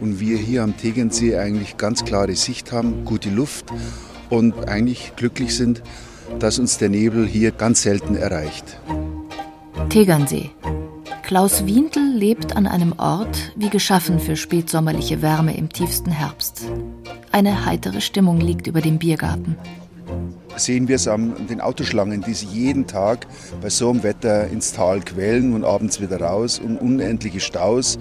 [0.00, 3.66] und wir hier am Tegernsee eigentlich ganz klare Sicht haben, gute Luft
[4.30, 5.82] und eigentlich glücklich sind,
[6.38, 8.78] dass uns der Nebel hier ganz selten erreicht.
[9.88, 10.50] Tegernsee.
[11.22, 16.64] Klaus Wientl lebt an einem Ort wie geschaffen für spätsommerliche Wärme im tiefsten Herbst.
[17.32, 19.56] Eine heitere Stimmung liegt über dem Biergarten.
[20.56, 23.26] Sehen wir es an den Autoschlangen, die sich jeden Tag
[23.60, 27.98] bei so einem Wetter ins Tal quälen und abends wieder raus und unendliche Staus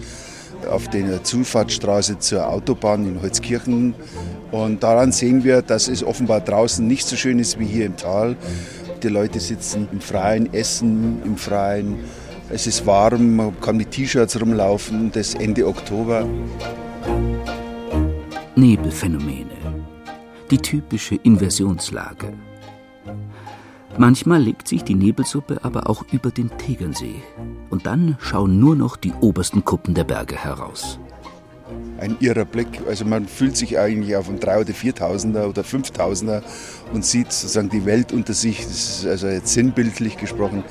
[0.68, 3.96] auf der Zufahrtsstraße zur Autobahn in Holzkirchen.
[4.52, 7.98] Und daran sehen wir, dass es offenbar draußen nicht so schön ist wie hier im
[7.98, 8.36] Tal.
[9.02, 12.00] Die Leute sitzen im Freien, essen im Freien.
[12.50, 15.12] Es ist warm, man kann mit T-Shirts rumlaufen.
[15.12, 16.28] Das Ende Oktober.
[18.56, 19.58] Nebelphänomene.
[20.52, 22.34] Die typische Inversionslage.
[23.98, 27.22] Manchmal legt sich die Nebelsuppe aber auch über den Tegernsee.
[27.70, 31.00] Und dann schauen nur noch die obersten Kuppen der Berge heraus.
[32.00, 32.82] Ein irrer Blick.
[32.88, 36.42] Also man fühlt sich eigentlich auf einem 3 oder 4000er oder 5000er
[36.92, 38.64] und sieht sozusagen die Welt unter sich.
[38.64, 40.64] Das ist also jetzt sinnbildlich gesprochen.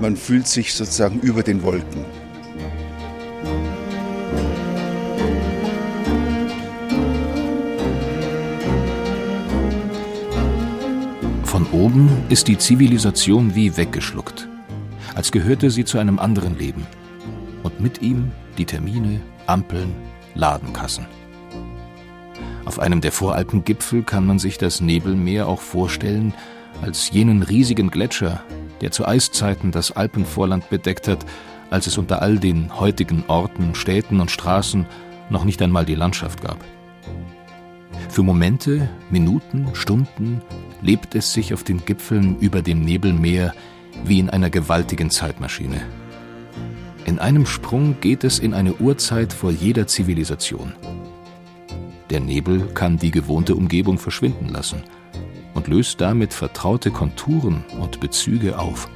[0.00, 2.04] Man fühlt sich sozusagen über den Wolken.
[11.74, 14.48] Oben ist die Zivilisation wie weggeschluckt,
[15.14, 16.86] als gehörte sie zu einem anderen Leben.
[17.64, 19.92] Und mit ihm die Termine, Ampeln,
[20.34, 21.06] Ladenkassen.
[22.64, 26.32] Auf einem der Voralpengipfel kann man sich das Nebelmeer auch vorstellen
[26.80, 28.42] als jenen riesigen Gletscher,
[28.80, 31.26] der zu Eiszeiten das Alpenvorland bedeckt hat,
[31.70, 34.86] als es unter all den heutigen Orten, Städten und Straßen
[35.28, 36.58] noch nicht einmal die Landschaft gab.
[38.08, 40.40] Für Momente, Minuten, Stunden
[40.82, 43.54] lebt es sich auf den Gipfeln über dem Nebelmeer
[44.04, 45.80] wie in einer gewaltigen Zeitmaschine.
[47.06, 50.72] In einem Sprung geht es in eine Urzeit vor jeder Zivilisation.
[52.10, 54.82] Der Nebel kann die gewohnte Umgebung verschwinden lassen
[55.54, 58.88] und löst damit vertraute Konturen und Bezüge auf.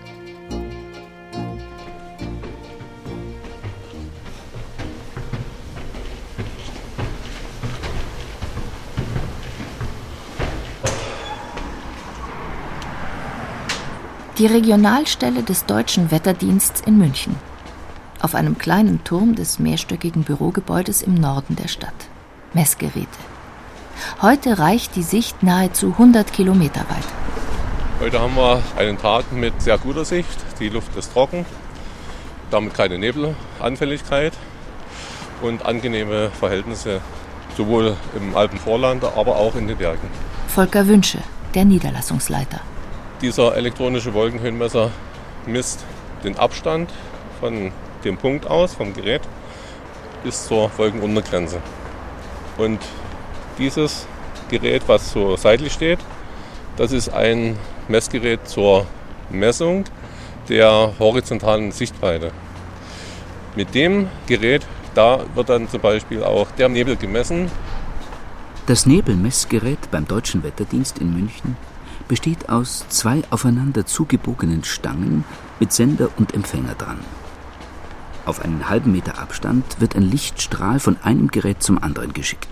[14.38, 17.35] Die Regionalstelle des Deutschen Wetterdiensts in München.
[18.20, 22.07] Auf einem kleinen Turm des mehrstöckigen Bürogebäudes im Norden der Stadt.
[22.55, 23.09] Messgeräte.
[24.22, 27.09] Heute reicht die Sicht nahezu 100 Kilometer weit.
[27.98, 30.38] Heute haben wir einen Tag mit sehr guter Sicht.
[30.61, 31.44] Die Luft ist trocken,
[32.53, 34.35] damit keine Nebelanfälligkeit
[35.42, 37.01] und angenehme Verhältnisse
[37.57, 40.09] sowohl im Alpenvorland, aber auch in den Bergen.
[40.46, 41.18] Volker Wünsche,
[41.57, 42.61] der Niederlassungsleiter.
[43.21, 44.93] Dieser elektronische Wolkenhöhenmesser
[45.45, 45.85] misst
[46.23, 46.91] den Abstand
[47.41, 47.73] von
[48.05, 49.23] dem Punkt aus, vom Gerät,
[50.23, 51.61] bis zur Wolkenuntergrenze.
[52.59, 52.79] Und
[53.59, 54.07] dieses
[54.49, 55.99] Gerät, was so seitlich steht,
[56.77, 58.87] das ist ein Messgerät zur
[59.31, 59.85] Messung
[60.49, 62.31] der horizontalen Sichtweite.
[63.57, 67.51] Mit dem Gerät, da wird dann zum Beispiel auch der Nebel gemessen.
[68.67, 71.57] Das Nebelmessgerät beim Deutschen Wetterdienst in München
[72.09, 75.25] besteht aus zwei aufeinander zugebogenen Stangen
[75.61, 76.99] mit Sender und Empfänger dran.
[78.25, 82.49] Auf einen halben Meter Abstand wird ein Lichtstrahl von einem Gerät zum anderen geschickt.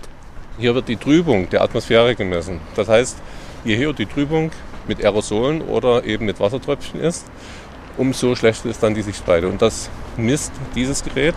[0.57, 2.59] Hier wird die Trübung der Atmosphäre gemessen.
[2.75, 3.17] Das heißt,
[3.63, 4.51] je höher die Trübung
[4.87, 7.25] mit Aerosolen oder eben mit Wassertröpfchen ist,
[7.97, 9.47] umso schlechter ist dann die Sichtweite.
[9.47, 11.35] Und das misst dieses Gerät.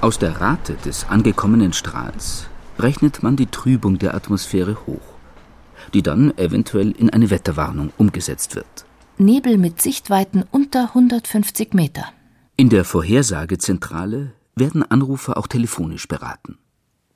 [0.00, 2.46] Aus der Rate des angekommenen Strahls
[2.78, 5.00] rechnet man die Trübung der Atmosphäre hoch,
[5.94, 8.84] die dann eventuell in eine Wetterwarnung umgesetzt wird.
[9.18, 12.04] Nebel mit Sichtweiten unter 150 Meter.
[12.56, 16.58] In der Vorhersagezentrale werden Anrufer auch telefonisch beraten.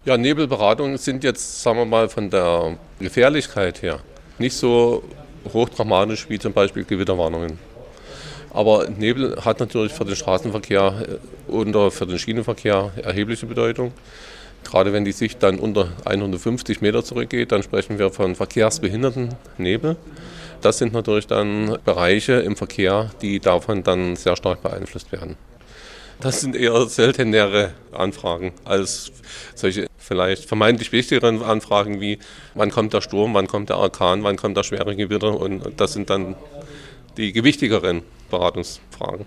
[0.05, 4.00] Ja, Nebelberatungen sind jetzt, sagen wir mal, von der Gefährlichkeit her
[4.38, 5.03] nicht so
[5.53, 7.59] hochdramatisch wie zum Beispiel Gewitterwarnungen.
[8.50, 13.92] Aber Nebel hat natürlich für den Straßenverkehr und für den Schienenverkehr erhebliche Bedeutung.
[14.64, 19.96] Gerade wenn die Sicht dann unter 150 Meter zurückgeht, dann sprechen wir von verkehrsbehinderten Nebel.
[20.61, 25.37] Das sind natürlich dann Bereiche im Verkehr, die davon dann sehr stark beeinflusst werden.
[26.20, 29.12] Das sind eher seltenere Anfragen als
[29.55, 32.18] solche vielleicht vermeintlich wichtigeren Anfragen wie
[32.55, 35.93] wann kommt der Sturm, wann kommt der Orkan, wann kommt der schwere Gewitter und das
[35.93, 36.36] sind dann
[37.16, 39.26] die gewichtigeren Beratungsfragen.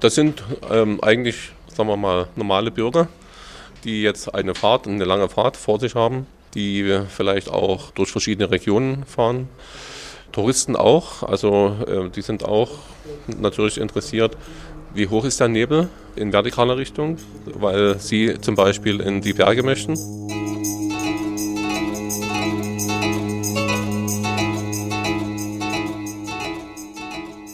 [0.00, 3.08] Das sind ähm, eigentlich, sagen wir mal, normale Bürger,
[3.84, 8.50] die jetzt eine Fahrt, eine lange Fahrt vor sich haben, die vielleicht auch durch verschiedene
[8.50, 9.48] Regionen fahren.
[10.32, 12.70] Touristen auch, also äh, die sind auch
[13.26, 14.36] natürlich interessiert,
[14.94, 19.62] wie hoch ist der Nebel in vertikaler Richtung, weil sie zum Beispiel in die Berge
[19.62, 19.94] möchten.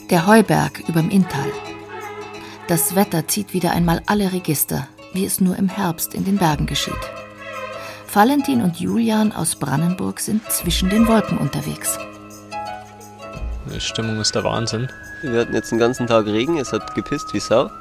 [0.09, 1.51] Der Heuberg überm Inntal.
[2.67, 4.87] Das Wetter zieht wieder einmal alle Register,
[5.17, 6.93] wie es nur im Herbst in den Bergen geschieht.
[8.13, 11.97] Valentin und Julian aus Brandenburg sind zwischen den Wolken unterwegs.
[13.73, 14.87] Die Stimmung ist der Wahnsinn.
[15.23, 17.71] Wir hatten jetzt den ganzen Tag Regen, es hat gepisst wie Sau.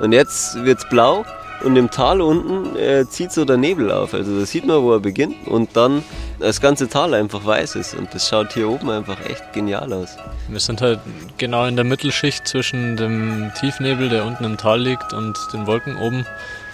[0.00, 1.24] Und jetzt wird es blau
[1.62, 4.12] und im Tal unten äh, zieht so der Nebel auf.
[4.12, 6.02] Also da sieht man, wo er beginnt und dann
[6.40, 7.94] das ganze Tal einfach weiß ist.
[7.94, 10.16] Und das schaut hier oben einfach echt genial aus.
[10.48, 10.98] Wir sind halt
[11.38, 15.96] genau in der Mittelschicht zwischen dem Tiefnebel, der unten im Tal liegt, und den Wolken
[15.96, 16.26] oben.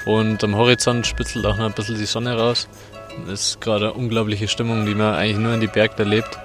[0.07, 2.69] Und am Horizont spitzelt auch noch ein bisschen die Sonne raus.
[3.27, 6.39] Das ist gerade eine unglaubliche Stimmung, die man eigentlich nur in die Berge erlebt.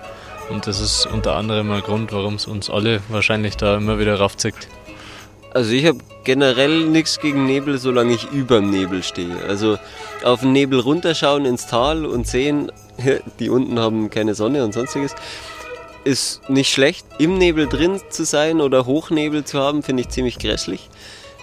[0.49, 4.15] Und das ist unter anderem ein Grund, warum es uns alle wahrscheinlich da immer wieder
[4.19, 4.67] raufzickt.
[5.53, 9.37] Also ich habe generell nichts gegen Nebel, solange ich über dem Nebel stehe.
[9.47, 9.77] Also
[10.23, 12.71] auf den Nebel runterschauen ins Tal und sehen,
[13.39, 15.13] die unten haben keine Sonne und sonstiges,
[16.03, 17.05] ist nicht schlecht.
[17.19, 20.89] Im Nebel drin zu sein oder Hochnebel zu haben, finde ich ziemlich grässlich.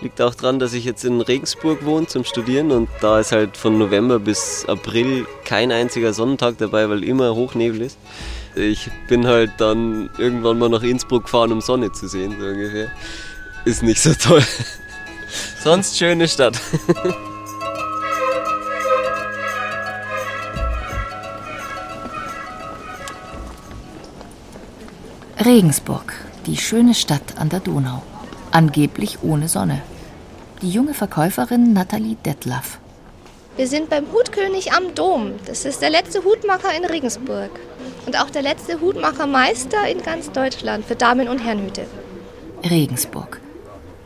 [0.01, 3.57] Liegt auch daran, dass ich jetzt in Regensburg wohne zum Studieren und da ist halt
[3.57, 7.99] von November bis April kein einziger Sonnentag dabei, weil immer Hochnebel ist.
[8.55, 12.93] Ich bin halt dann irgendwann mal nach Innsbruck gefahren, um Sonne zu sehen, so ungefähr.
[13.65, 14.43] Ist nicht so toll.
[15.65, 16.61] Sonst schöne Stadt.
[25.45, 26.15] Regensburg,
[26.47, 28.03] die schöne Stadt an der Donau.
[28.51, 29.83] Angeblich ohne Sonne.
[30.63, 32.79] Die junge Verkäuferin Nathalie Detlaff.
[33.57, 35.33] Wir sind beim Hutkönig am Dom.
[35.47, 37.51] Das ist der letzte Hutmacher in Regensburg.
[38.07, 41.87] Und auch der letzte Hutmachermeister in ganz Deutschland für Damen- und Herrenhüte.
[42.69, 43.41] Regensburg.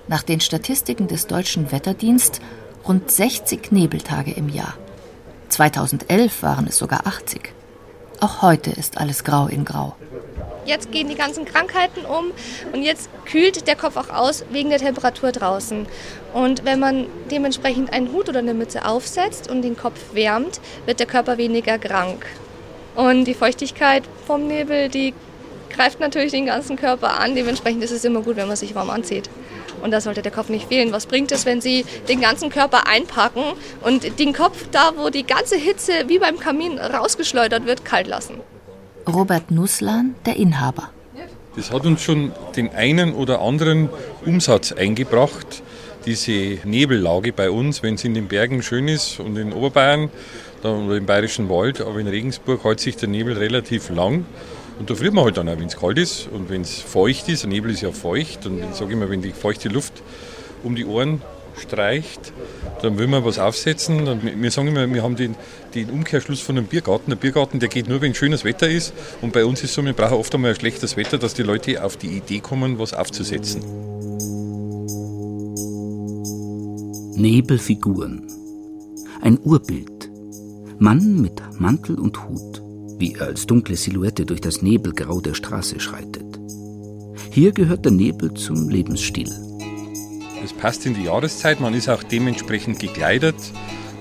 [0.09, 2.41] Nach den Statistiken des Deutschen Wetterdienst
[2.87, 4.75] rund 60 Nebeltage im Jahr.
[5.51, 7.53] 2011 waren es sogar 80.
[8.21, 9.95] Auch heute ist alles grau in grau.
[10.65, 12.33] Jetzt gehen die ganzen Krankheiten um
[12.73, 15.87] und jetzt kühlt der Kopf auch aus wegen der Temperatur draußen.
[16.33, 21.01] Und wenn man dementsprechend einen Hut oder eine Mütze aufsetzt und den Kopf wärmt, wird
[21.01, 22.27] der Körper weniger krank.
[22.95, 25.15] Und die Feuchtigkeit vom Nebel, die
[25.71, 27.35] greift natürlich den ganzen Körper an.
[27.35, 29.29] Dementsprechend ist es immer gut, wenn man sich warm anzieht.
[29.83, 30.93] Und da sollte der Kopf nicht fehlen.
[30.93, 33.43] Was bringt es, wenn Sie den ganzen Körper einpacken
[33.83, 38.41] und den Kopf da, wo die ganze Hitze wie beim Kamin rausgeschleudert wird, kalt lassen?
[39.07, 40.91] Robert Nusslan, der Inhaber.
[41.57, 43.91] Das hat uns schon den einen oder anderen
[44.25, 45.63] Umsatz eingebracht,
[46.07, 50.11] diese Nebellage bei uns, wenn es in den Bergen schön ist und in Oberbayern
[50.63, 54.25] oder im Bayerischen Wald, aber in Regensburg hält sich der Nebel relativ lang.
[54.79, 57.29] Und da friert man halt dann auch, wenn es kalt ist und wenn es feucht
[57.29, 57.43] ist.
[57.43, 60.03] Der Nebel ist ja feucht und ich sage immer, wenn die feuchte Luft
[60.63, 61.21] um die Ohren
[61.57, 62.33] streicht,
[62.83, 64.21] dann will man was aufsetzen.
[64.41, 65.37] Wir sagen immer, wir haben den,
[65.75, 67.11] den Umkehrschluss von einem Biergarten.
[67.11, 68.93] Der Biergarten, der geht nur, wenn schönes Wetter ist.
[69.21, 71.43] Und bei uns ist es so, wir brauchen oft einmal ein schlechtes Wetter, dass die
[71.43, 73.63] Leute auf die Idee kommen, was aufzusetzen.
[77.15, 78.27] Nebelfiguren.
[79.21, 80.11] Ein Urbild.
[80.79, 82.61] Mann mit Mantel und Hut,
[82.99, 86.25] wie er als dunkle Silhouette durch das Nebelgrau der Straße schreitet.
[87.31, 89.31] Hier gehört der Nebel zum Lebensstil.
[90.45, 93.37] Es passt in die Jahreszeit, man ist auch dementsprechend gekleidet,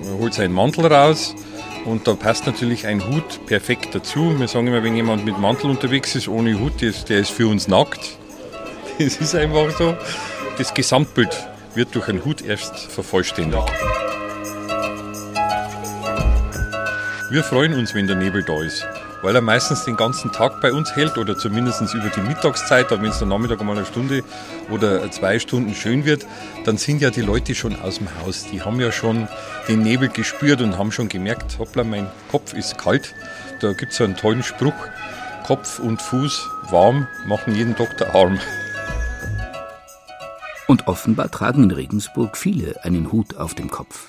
[0.02, 1.36] man holt seinen Mantel raus
[1.84, 4.38] und da passt natürlich ein Hut perfekt dazu.
[4.38, 7.68] Wir sagen immer, wenn jemand mit Mantel unterwegs ist, ohne Hut, der ist für uns
[7.68, 8.18] nackt.
[8.98, 9.96] Das ist einfach so.
[10.58, 11.34] Das Gesamtbild
[11.74, 13.72] wird durch einen Hut erst vervollständigt.
[17.30, 18.86] Wir freuen uns, wenn der Nebel da ist,
[19.22, 22.90] weil er meistens den ganzen Tag bei uns hält oder zumindest über die Mittagszeit.
[22.90, 24.22] Wenn es dann Nachmittag mal eine Stunde
[24.70, 26.26] oder zwei Stunden schön wird,
[26.64, 28.46] dann sind ja die Leute schon aus dem Haus.
[28.52, 29.28] Die haben ja schon
[29.68, 33.14] den Nebel gespürt und haben schon gemerkt, hoppla, mein Kopf ist kalt.
[33.60, 34.74] Da gibt es einen tollen Spruch,
[35.46, 38.38] Kopf und Fuß warm machen jeden Doktor arm.
[40.66, 44.08] Und offenbar tragen in Regensburg viele einen Hut auf dem Kopf.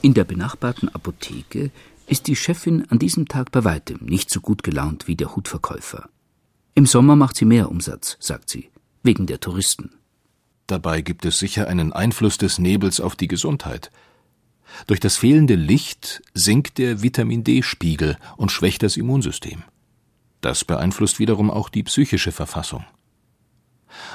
[0.00, 1.72] In der benachbarten Apotheke
[2.06, 6.08] ist die Chefin an diesem Tag bei weitem nicht so gut gelaunt wie der Hutverkäufer.
[6.74, 8.70] Im Sommer macht sie mehr Umsatz, sagt sie,
[9.02, 9.90] wegen der Touristen.
[10.68, 13.90] Dabei gibt es sicher einen Einfluss des Nebels auf die Gesundheit.
[14.86, 19.64] Durch das fehlende Licht sinkt der Vitamin D-Spiegel und schwächt das Immunsystem.
[20.40, 22.84] Das beeinflusst wiederum auch die psychische Verfassung.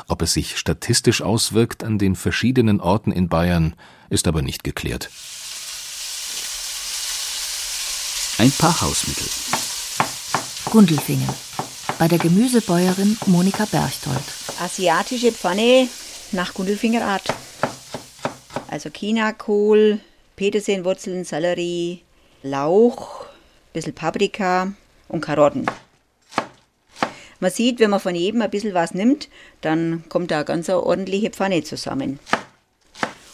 [0.07, 3.75] Ob es sich statistisch auswirkt an den verschiedenen Orten in Bayern,
[4.09, 5.09] ist aber nicht geklärt.
[8.39, 9.27] Ein paar Hausmittel.
[10.71, 11.29] Gundelfingen.
[11.99, 14.23] Bei der Gemüsebäuerin Monika Berchtold.
[14.59, 15.87] Asiatische Pfanne
[16.31, 17.31] nach Gundelfingerart.
[18.69, 19.99] Also Chinakohl,
[20.35, 22.01] Petersilienwurzeln, Sellerie,
[22.41, 23.25] Lauch,
[23.71, 24.73] bisschen Paprika
[25.09, 25.67] und Karotten.
[27.39, 29.29] Man sieht, wenn man von jedem ein bisschen was nimmt,
[29.61, 32.19] dann kommt da eine ganz ordentliche Pfanne zusammen.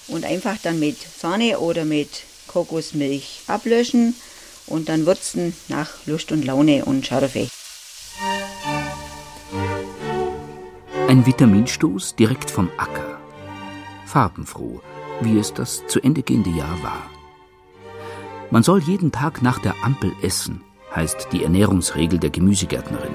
[0.09, 4.13] Und einfach dann mit Sahne oder mit Kokosmilch ablöschen
[4.69, 7.49] und dann würzen nach Lust und Laune und Schärfe.
[11.07, 13.19] Ein Vitaminstoß direkt vom Acker.
[14.05, 14.81] Farbenfroh,
[15.21, 17.03] wie es das zu Ende gehende Jahr war.
[18.51, 20.61] Man soll jeden Tag nach der Ampel essen,
[20.95, 23.13] heißt die Ernährungsregel der Gemüsegärtnerin.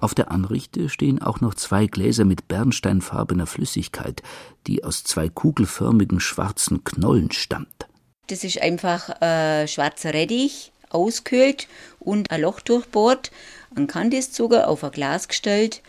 [0.00, 4.22] Auf der Anrichte stehen auch noch zwei Gläser mit bernsteinfarbener Flüssigkeit,
[4.66, 7.86] die aus zwei kugelförmigen schwarzen Knollen stammt.
[8.28, 11.68] Das ist einfach äh, schwarzer Rettich, auskühlt
[12.00, 13.30] und ein Loch durchbohrt,
[13.76, 15.82] ein Kandiszucker auf ein Glas gestellt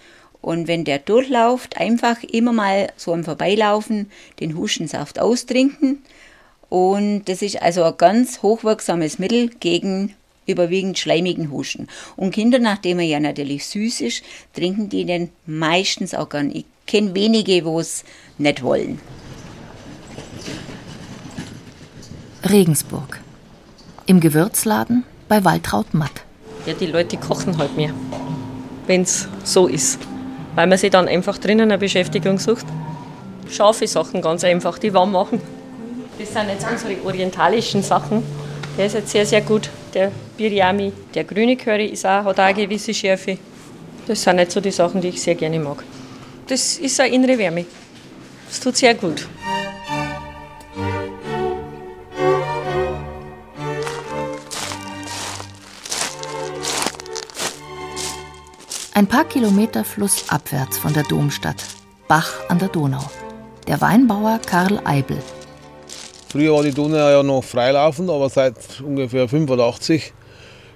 [0.46, 6.04] und wenn der durchläuft, einfach immer mal so im Vorbeilaufen den Huschensaft austrinken.
[6.70, 10.14] Und das ist also ein ganz hochwirksames Mittel gegen
[10.46, 11.88] überwiegend schleimigen Huschen.
[12.16, 14.24] Und Kinder, nachdem er ja natürlich süß ist,
[14.54, 16.52] trinken die den meistens auch gern.
[16.56, 18.04] Ich kenne wenige, wo es
[18.38, 19.02] nicht wollen.
[22.50, 23.20] Regensburg.
[24.06, 26.12] Im Gewürzladen bei Waltraud Matt.
[26.68, 27.90] Ja, die Leute kochen halt mehr,
[28.86, 30.00] wenn es so ist.
[30.54, 32.66] Weil man sich dann einfach drinnen eine Beschäftigung sucht.
[33.50, 35.42] Scharfe Sachen ganz einfach, die warm machen.
[36.20, 38.22] Das sind jetzt unsere orientalischen Sachen.
[38.78, 39.70] Der ist jetzt sehr, sehr gut.
[39.96, 40.94] Der Biryami.
[41.16, 43.40] Der grüne Curry ist auch, hat auch eine gewisse Schärfe.
[44.06, 45.84] Das sind nicht so die Sachen, die ich sehr gerne mag.
[46.48, 47.66] Das ist eine innere Wärme.
[48.48, 49.28] Das tut sehr gut.
[58.98, 61.62] Ein paar Kilometer flussabwärts von der Domstadt,
[62.08, 63.04] Bach an der Donau.
[63.68, 65.18] Der Weinbauer Karl Eibel.
[66.30, 70.14] Früher war die Donau ja noch freilaufend, aber seit ungefähr 85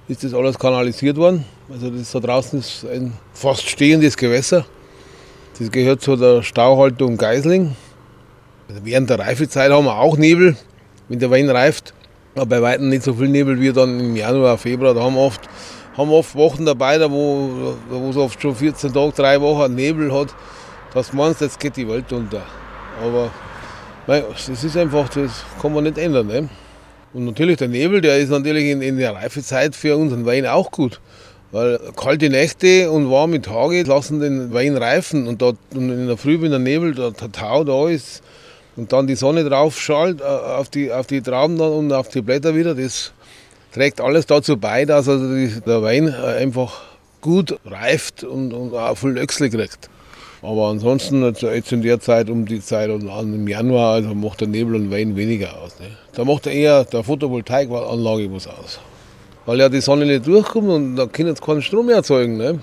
[0.09, 1.45] ist das alles kanalisiert worden.
[1.72, 4.65] Also das da draußen ist ein fast stehendes Gewässer.
[5.57, 7.78] Das gehört zu der Stauhaltung Geisling.
[8.67, 10.57] Also während der Reifezeit haben wir auch Nebel,
[11.07, 11.93] wenn der Wein reift.
[12.36, 14.93] Aber bei weitem nicht so viel Nebel wie dann im Januar, Februar.
[14.93, 15.41] Da haben wir oft,
[16.00, 17.76] haben oft Wochen dabei, da wo,
[18.10, 20.30] es oft schon 14 Tage, drei Wochen Nebel hat.
[20.93, 22.41] Das meinst jetzt geht die Welt unter.
[23.04, 23.30] Aber
[24.08, 26.28] das ist einfach, das kann man nicht ändern.
[26.28, 26.50] Ne?
[27.14, 30.72] Und natürlich der Nebel, der ist natürlich in, in der Reifezeit für unseren Wein auch
[30.72, 31.02] gut.
[31.52, 35.28] Weil kalte Nächte und warme Tage lassen den Wein reifen.
[35.28, 38.24] Und, dort, und in der Früh, wenn der Nebel, der, der Tau da ist
[38.78, 42.22] und dann die Sonne drauf schallt äh, auf die, auf die Trauben und auf die
[42.22, 43.12] Blätter wieder, das
[43.74, 46.82] trägt alles dazu bei, dass also der Wein einfach
[47.22, 49.89] gut reift und, und auch viel Öchsel kriegt.
[50.41, 54.47] Aber ansonsten, jetzt in der Zeit, um die Zeit und im Januar, also macht der
[54.47, 55.78] Nebel und Wein weniger aus.
[55.80, 55.88] Ne?
[56.13, 58.80] Da macht er eher der Photovoltaikanlage was aus.
[59.45, 62.38] Weil ja die Sonne nicht durchkommt und da können jetzt keinen Strom erzeugen.
[62.38, 62.59] Ne?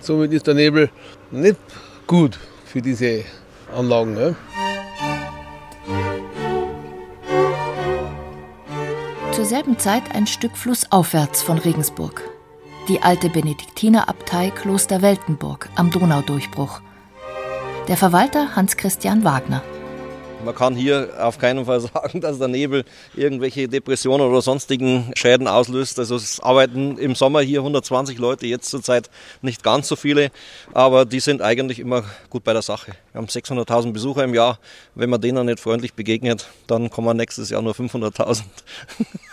[0.00, 0.90] Somit ist der Nebel
[1.30, 1.58] nicht
[2.06, 3.22] gut für diese
[3.76, 4.14] Anlagen.
[4.14, 4.34] Ne?
[9.40, 12.28] Zur selben Zeit ein Stück flussaufwärts von Regensburg.
[12.88, 16.82] Die alte Benediktinerabtei Kloster Weltenburg am Donaudurchbruch.
[17.88, 19.62] Der Verwalter Hans-Christian Wagner.
[20.44, 22.84] Man kann hier auf keinen Fall sagen, dass der Nebel
[23.14, 25.98] irgendwelche Depressionen oder sonstigen Schäden auslöst.
[25.98, 29.08] Also es arbeiten im Sommer hier 120 Leute, jetzt zurzeit
[29.40, 30.30] nicht ganz so viele,
[30.74, 32.92] aber die sind eigentlich immer gut bei der Sache.
[33.12, 34.58] Wir haben 600.000 Besucher im Jahr.
[34.94, 38.42] Wenn man denen nicht freundlich begegnet, dann kommen nächstes Jahr nur 500.000.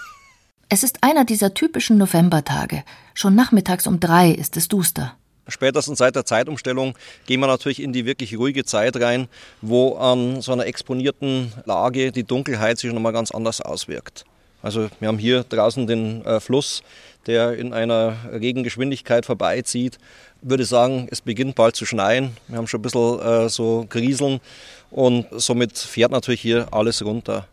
[0.70, 2.84] Es ist einer dieser typischen Novembertage.
[3.14, 5.16] Schon nachmittags um drei ist es duster.
[5.48, 9.30] Spätestens seit der Zeitumstellung gehen wir natürlich in die wirklich ruhige Zeit rein,
[9.62, 14.26] wo an so einer exponierten Lage die Dunkelheit sich nochmal ganz anders auswirkt.
[14.62, 16.84] Also wir haben hier draußen den äh, Fluss,
[17.28, 20.00] der in einer Regengeschwindigkeit vorbeizieht.
[20.42, 22.36] Ich würde sagen, es beginnt bald zu schneien.
[22.50, 24.42] Wir haben schon ein bisschen äh, so Grieseln
[24.92, 27.48] und somit fährt natürlich hier alles runter.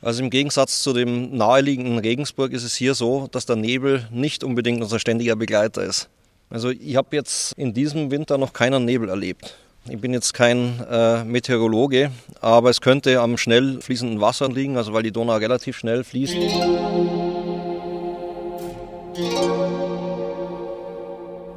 [0.00, 4.44] Also im Gegensatz zu dem naheliegenden Regensburg ist es hier so, dass der Nebel nicht
[4.44, 6.08] unbedingt unser ständiger Begleiter ist.
[6.50, 9.56] Also ich habe jetzt in diesem Winter noch keinen Nebel erlebt.
[9.88, 14.92] Ich bin jetzt kein äh, Meteorologe, aber es könnte am schnell fließenden Wasser liegen, also
[14.92, 16.36] weil die Donau relativ schnell fließt.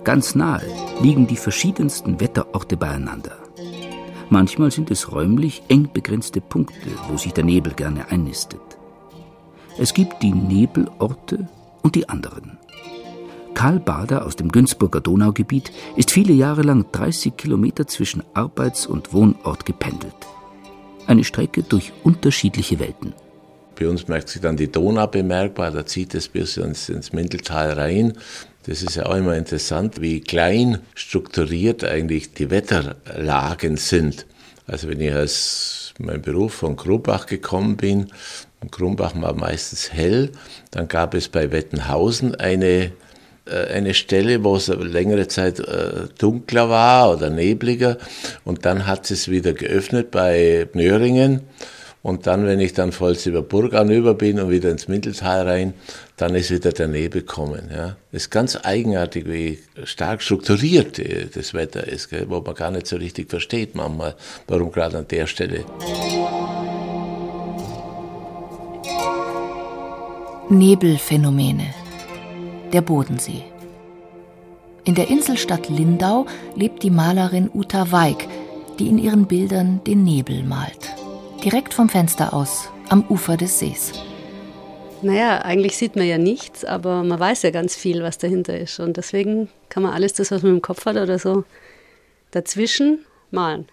[0.04, 0.66] Ganz nahe,
[1.02, 3.41] liegen die verschiedensten Wetterorte beieinander.
[4.32, 8.62] Manchmal sind es räumlich eng begrenzte Punkte, wo sich der Nebel gerne einnistet.
[9.78, 11.50] Es gibt die Nebelorte
[11.82, 12.58] und die anderen.
[13.54, 19.12] Karl Bader aus dem Günzburger Donaugebiet ist viele Jahre lang 30 Kilometer zwischen Arbeits- und
[19.12, 20.16] Wohnort gependelt.
[21.08, 23.12] Eine Strecke durch unterschiedliche Welten.
[23.78, 27.74] Bei uns merkt sich dann die Donau bemerkbar, da zieht es bis ins, ins Mindeltal
[27.74, 28.14] rein.
[28.66, 34.26] Das ist ja auch immer interessant, wie klein strukturiert eigentlich die Wetterlagen sind.
[34.68, 38.08] Also wenn ich aus meinem Beruf von Krumbach gekommen bin,
[38.62, 40.30] und Krumbach war meistens hell,
[40.70, 42.92] dann gab es bei Wettenhausen eine,
[43.46, 47.98] äh, eine Stelle, wo es längere Zeit äh, dunkler war oder nebliger
[48.44, 51.42] und dann hat es wieder geöffnet bei Nöringen
[52.04, 55.74] und dann, wenn ich dann voll über Burg anüber bin und wieder ins Mitteltal rein,
[56.18, 57.70] dann ist wieder der Nebel gekommen.
[57.74, 57.96] Ja.
[58.12, 61.00] Ist ganz eigenartig, wie stark strukturiert
[61.36, 64.16] das Wetter ist, gell, wo man gar nicht so richtig versteht manchmal,
[64.48, 65.64] warum gerade an der Stelle.
[70.50, 71.68] Nebelphänomene.
[72.74, 73.44] Der Bodensee.
[74.86, 76.26] In der Inselstadt Lindau
[76.56, 78.28] lebt die Malerin Uta Weig,
[78.80, 81.01] die in ihren Bildern den Nebel malt
[81.44, 83.94] direkt vom Fenster aus, am Ufer des Sees.
[85.02, 88.80] Naja, eigentlich sieht man ja nichts, aber man weiß ja ganz viel, was dahinter ist.
[88.80, 91.44] Und deswegen kann man alles das, was man im Kopf hat oder so,
[92.30, 93.00] dazwischen
[93.32, 93.68] malen.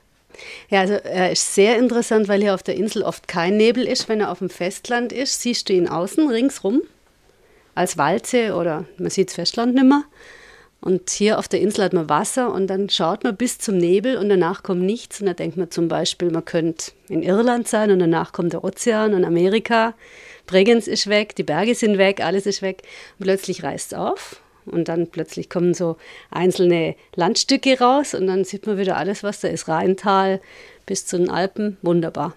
[0.71, 4.09] Ja, also er ist sehr interessant, weil hier auf der Insel oft kein Nebel ist.
[4.09, 6.83] Wenn er auf dem Festland ist, siehst du ihn außen ringsrum
[7.75, 10.05] als Walze oder man sieht das Festland nicht mehr.
[10.81, 14.17] Und hier auf der Insel hat man Wasser und dann schaut man bis zum Nebel
[14.17, 15.21] und danach kommt nichts.
[15.21, 18.63] Und da denkt man zum Beispiel, man könnte in Irland sein und danach kommt der
[18.63, 19.95] Ozean und Amerika.
[20.47, 22.83] Bregenz ist weg, die Berge sind weg, alles ist weg.
[23.19, 25.97] Und plötzlich reißt es auf und dann plötzlich kommen so
[26.31, 29.69] einzelne Landstücke raus und dann sieht man wieder alles, was da ist.
[29.69, 30.41] Rheintal
[30.87, 32.35] bis zu den Alpen, wunderbar.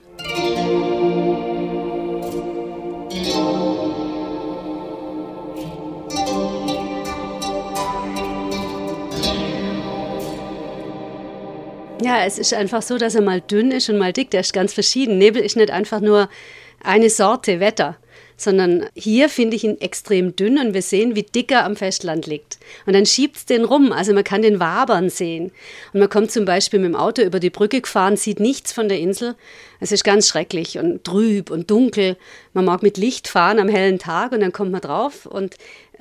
[12.03, 14.31] Ja, es ist einfach so, dass er mal dünn ist und mal dick.
[14.31, 15.19] Der ist ganz verschieden.
[15.19, 16.29] Nebel ist nicht einfach nur
[16.83, 17.95] eine Sorte Wetter,
[18.37, 22.25] sondern hier finde ich ihn extrem dünn und wir sehen, wie dick er am Festland
[22.25, 22.57] liegt.
[22.87, 25.51] Und dann schiebt es den rum, also man kann den wabern sehen.
[25.93, 28.89] Und man kommt zum Beispiel mit dem Auto über die Brücke gefahren, sieht nichts von
[28.89, 29.35] der Insel.
[29.79, 32.17] Es ist ganz schrecklich und trüb und dunkel.
[32.53, 35.55] Man mag mit Licht fahren am hellen Tag und dann kommt man drauf und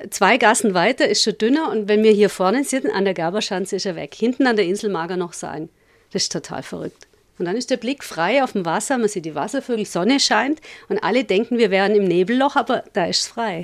[0.09, 3.75] zwei Gassen weiter ist schon dünner und wenn wir hier vorne sitzen, an der Gaberschanze
[3.75, 4.15] ist er weg.
[4.15, 5.69] Hinten an der Insel mag er noch sein.
[6.11, 7.07] Das ist total verrückt.
[7.39, 10.59] Und dann ist der Blick frei auf dem Wasser, man sieht die Wasservögel, Sonne scheint
[10.89, 13.63] und alle denken, wir wären im Nebelloch, aber da ist es frei.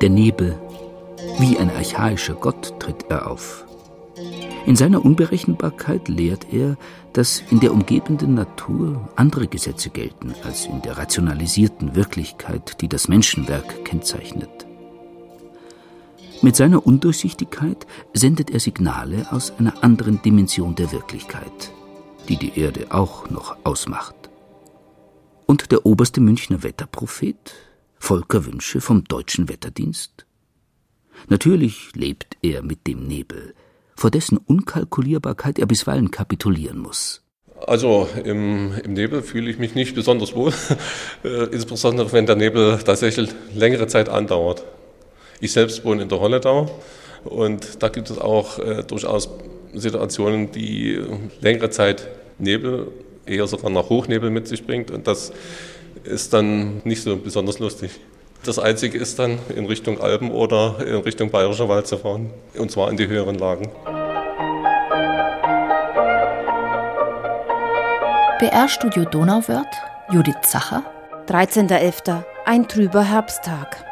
[0.00, 0.58] Der Nebel,
[1.38, 3.64] wie ein archaischer Gott tritt er auf.
[4.66, 6.76] In seiner Unberechenbarkeit lehrt er,
[7.12, 13.06] dass in der umgebenden Natur andere Gesetze gelten als in der rationalisierten Wirklichkeit, die das
[13.06, 14.55] Menschenwerk kennzeichnet.
[16.42, 21.72] Mit seiner Undurchsichtigkeit sendet er Signale aus einer anderen Dimension der Wirklichkeit,
[22.28, 24.14] die die Erde auch noch ausmacht.
[25.46, 27.54] Und der oberste Münchner Wetterprophet,
[27.98, 30.26] Volker Wünsche vom Deutschen Wetterdienst?
[31.28, 33.54] Natürlich lebt er mit dem Nebel,
[33.94, 37.22] vor dessen Unkalkulierbarkeit er bisweilen kapitulieren muss.
[37.66, 40.52] Also im, im, Nebel fühle ich mich nicht besonders wohl,
[41.24, 44.62] äh, insbesondere wenn der Nebel tatsächlich längere Zeit andauert.
[45.40, 46.70] Ich selbst wohne in der Holledau
[47.24, 49.28] und da gibt es auch äh, durchaus
[49.74, 51.00] Situationen, die
[51.40, 52.08] längere Zeit
[52.38, 52.88] Nebel,
[53.26, 55.32] eher sogar nach Hochnebel mit sich bringt und das
[56.04, 57.90] ist dann nicht so besonders lustig.
[58.44, 62.70] Das Einzige ist dann in Richtung Alpen oder in Richtung Bayerischer Wald zu fahren und
[62.70, 63.70] zwar in die höheren Lagen.
[68.38, 69.74] BR-Studio Donauwörth,
[70.12, 70.84] Judith Zacher.
[71.26, 72.22] 13.11.
[72.44, 73.85] Ein trüber Herbsttag.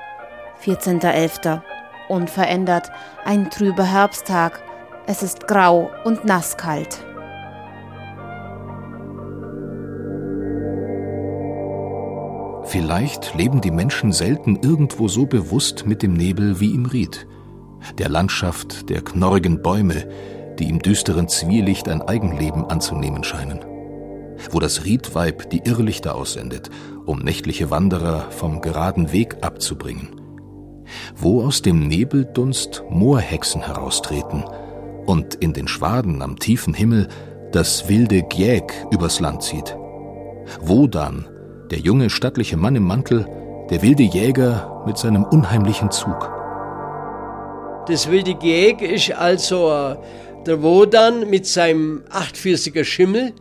[0.65, 1.61] 14.11.
[2.09, 2.91] Unverändert,
[3.25, 4.63] ein trüber Herbsttag.
[5.07, 7.05] Es ist grau und nasskalt.
[12.65, 17.27] Vielleicht leben die Menschen selten irgendwo so bewusst mit dem Nebel wie im Ried,
[17.99, 20.09] der Landschaft der knorrigen Bäume,
[20.59, 23.61] die im düsteren Zwielicht ein Eigenleben anzunehmen scheinen.
[24.51, 26.71] Wo das Riedweib die Irrlichter aussendet,
[27.05, 30.24] um nächtliche Wanderer vom geraden Weg abzubringen
[31.17, 34.45] wo aus dem Nebeldunst Moorhexen heraustreten
[35.07, 37.09] und in den Schwaden am tiefen Himmel
[37.53, 39.77] das wilde Gjäg übers Land zieht.
[40.61, 41.29] Wo dann
[41.71, 43.27] der junge stattliche Mann im Mantel,
[43.71, 46.31] der wilde Jäger mit seinem unheimlichen Zug.
[47.87, 49.97] Das wilde Gejäg ist also äh,
[50.47, 53.35] der Wodan mit seinem achtfüßiger Schimmel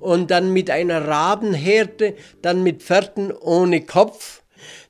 [0.00, 4.37] und dann mit einer Rabenhärte, dann mit Pferden ohne Kopf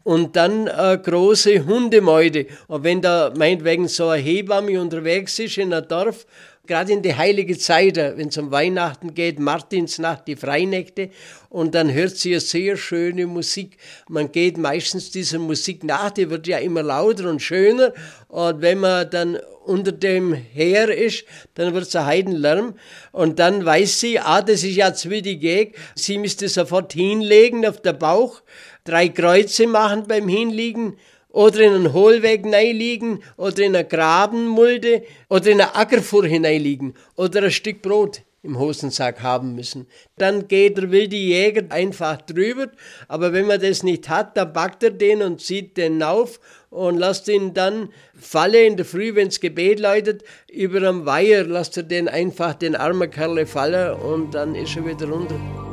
[0.08, 2.46] und dann eine äh, große Hundemeute.
[2.66, 6.24] Und wenn da meinetwegen so eine Hebamme unterwegs ist in einem Dorf
[6.66, 11.10] gerade in die heilige Zeit, wenn es um Weihnachten geht, Martinsnacht, die Freinächte,
[11.48, 13.78] und dann hört sie eine sehr schöne Musik.
[14.08, 17.92] Man geht meistens dieser Musik nach, die wird ja immer lauter und schöner.
[18.28, 22.74] Und wenn man dann unter dem Heer ist, dann wird es ein Heidenlärm.
[23.12, 25.74] Und dann weiß sie, ah, das ist die Gegend.
[25.94, 28.42] Sie müsste sofort hinlegen auf der Bauch,
[28.88, 30.96] drei Kreuze machen beim Hinliegen
[31.28, 37.42] oder in einen Hohlweg hineinliegen oder in eine Grabenmulde oder in eine Ackerfuhr hineinliegen oder
[37.42, 39.86] ein Stück Brot im Hosensack haben müssen.
[40.16, 42.68] Dann geht der wilde Jäger einfach drüber,
[43.08, 46.98] aber wenn man das nicht hat, dann packt er den und zieht den auf und
[46.98, 51.82] lasst ihn dann falle in der Früh, wenns Gebet läutet, über am Weiher lasst er
[51.82, 55.67] den einfach, den armen Kerle fallen und dann ist er wieder runter.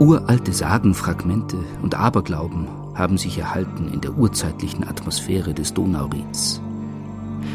[0.00, 6.60] Uralte Sagenfragmente und Aberglauben haben sich erhalten in der urzeitlichen Atmosphäre des Donaurieds.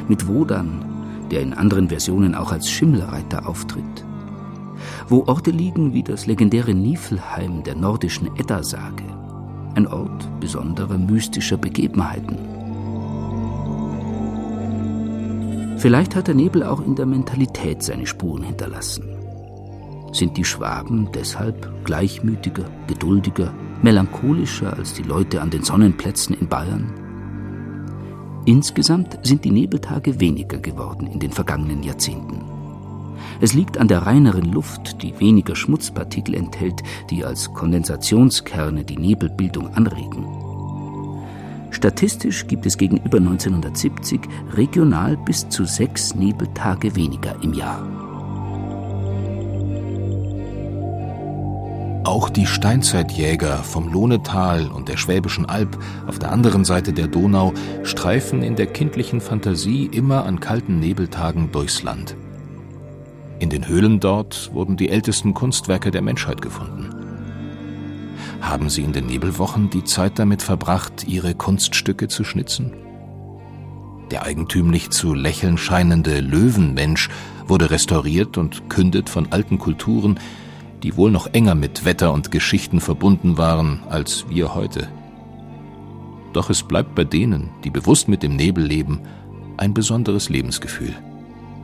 [0.10, 0.84] Mit Wodan,
[1.32, 4.06] der in anderen Versionen auch als Schimmelreiter auftritt.
[5.08, 9.06] Wo Orte liegen wie das legendäre Niflheim der nordischen Edda-Sage,
[9.76, 12.38] ein Ort besonderer mystischer Begebenheiten.
[15.78, 19.13] Vielleicht hat der Nebel auch in der Mentalität seine Spuren hinterlassen.
[20.14, 23.52] Sind die Schwaben deshalb gleichmütiger, geduldiger,
[23.82, 26.94] melancholischer als die Leute an den Sonnenplätzen in Bayern?
[28.46, 32.44] Insgesamt sind die Nebeltage weniger geworden in den vergangenen Jahrzehnten.
[33.42, 39.74] Es liegt an der reineren Luft, die weniger Schmutzpartikel enthält, die als Kondensationskerne die Nebelbildung
[39.74, 40.28] anregen.
[41.72, 44.22] Statistisch gibt es gegenüber 1970
[44.56, 48.03] regional bis zu sechs Nebeltage weniger im Jahr.
[52.04, 57.54] Auch die Steinzeitjäger vom Lohnetal und der Schwäbischen Alb auf der anderen Seite der Donau
[57.84, 62.18] streifen in der kindlichen Fantasie immer an kalten Nebeltagen durchs Land.
[63.40, 66.90] In den Höhlen dort wurden die ältesten Kunstwerke der Menschheit gefunden.
[68.42, 72.74] Haben Sie in den Nebelwochen die Zeit damit verbracht, Ihre Kunststücke zu schnitzen?
[74.12, 77.10] Der eigentümlich zu lächeln scheinende Löwenmensch
[77.48, 80.20] wurde restauriert und kündet von alten Kulturen
[80.84, 84.90] die wohl noch enger mit Wetter und Geschichten verbunden waren als wir heute.
[86.34, 89.00] Doch es bleibt bei denen, die bewusst mit dem Nebel leben,
[89.58, 90.94] ein besonderes Lebensgefühl.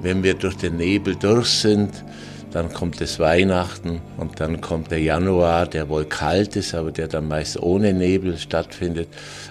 [0.01, 2.05] Wenn wir durch den Nebel durch sind,
[2.51, 7.07] dann kommt das Weihnachten und dann kommt der Januar, der wohl kalt ist, aber der
[7.07, 9.07] dann meist ohne Nebel stattfindet.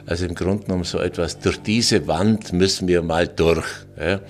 [0.07, 3.67] Also im Grunde genommen so etwas, durch diese Wand müssen wir mal durch.
[4.01, 4.21] Ja?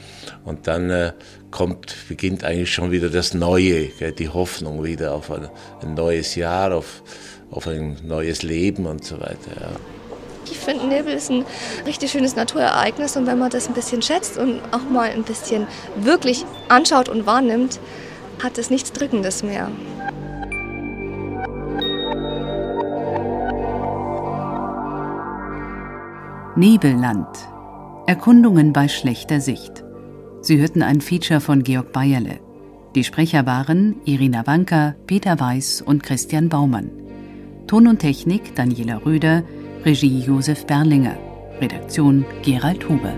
[0.45, 1.13] Und dann äh,
[1.51, 5.49] kommt, beginnt eigentlich schon wieder das Neue, die Hoffnung wieder auf ein,
[5.83, 7.03] ein, neues Jahr, auf,
[7.51, 9.61] auf ein neues Leben und so weiter.
[9.61, 9.71] Ja.
[10.51, 11.45] Ich finde, Nebel ist ein
[11.87, 15.67] richtig schönes Naturereignis und wenn man das ein bisschen schätzt und auch mal ein bisschen
[15.97, 17.79] wirklich anschaut und wahrnimmt,
[18.43, 19.71] hat es nichts Drückendes mehr.
[26.57, 27.29] Nebelland.
[28.07, 29.85] Erkundungen bei schlechter Sicht.
[30.41, 32.41] Sie hörten ein Feature von Georg Bayerle.
[32.95, 36.91] Die Sprecher waren Irina Wanka, Peter Weiß und Christian Baumann.
[37.67, 39.43] Ton und Technik Daniela Röder,
[39.85, 41.17] Regie Josef Berlinger,
[41.61, 43.15] Redaktion Gerald Huber.